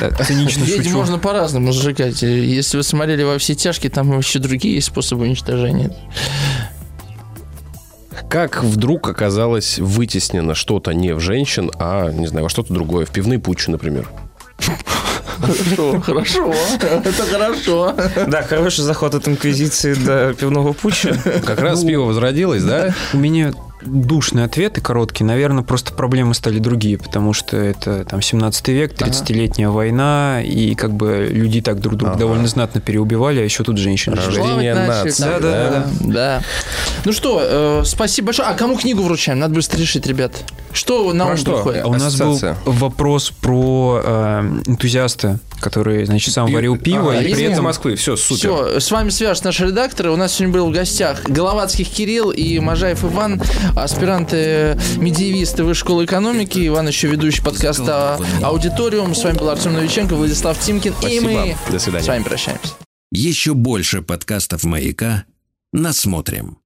[0.00, 0.96] да, цинично Ведь шучу.
[0.96, 2.22] можно по-разному сжигать.
[2.22, 5.90] Если вы смотрели во все тяжкие, там вообще другие способы уничтожения.
[8.28, 13.10] Как вдруг оказалось вытеснено что-то не в женщин, а, не знаю, во что-то другое, в
[13.10, 14.08] пивные пучи, например?
[15.38, 16.54] Хорошо, хорошо.
[16.80, 17.94] Это хорошо.
[18.26, 21.18] Да, хороший заход от инквизиции до пивного путча.
[21.44, 22.94] Как раз пиво возродилось, да?
[23.12, 23.52] У меня
[23.86, 29.68] душные ответы короткие, наверное, просто проблемы стали другие, потому что это там 17 век, 30-летняя
[29.68, 29.74] ага.
[29.74, 32.20] война, и как бы люди так друг друга ага.
[32.20, 34.16] довольно знатно переубивали, а еще тут женщины.
[34.16, 35.22] Рождение нации.
[35.22, 36.42] Да, да, да, да.
[37.04, 38.48] Ну что, э, спасибо большое.
[38.48, 39.38] А кому книгу вручаем?
[39.38, 40.32] Надо быстро решить, ребят.
[40.72, 41.84] Что на ум приходит?
[41.84, 47.12] А у нас был вопрос про э, энтузиаста, который, значит, сам варил пиво.
[47.12, 47.96] А, и при этом Москвы.
[47.96, 48.36] Все, супер.
[48.36, 50.10] Все, с вами свяжут наши редакторы.
[50.10, 53.40] У нас сегодня был в гостях Головацких Кирилл и Можаев Иван,
[53.76, 56.66] аспиранты медиевисты Высшей школы экономики.
[56.66, 59.14] Иван еще ведущий подкаста «Аудиториум».
[59.14, 60.94] С вами был Артем Новиченко, Владислав Тимкин.
[60.98, 61.30] Спасибо.
[61.30, 62.04] И мы До свидания.
[62.04, 62.72] с вами прощаемся.
[63.12, 65.24] Еще больше подкастов «Маяка»
[65.72, 66.58] насмотрим.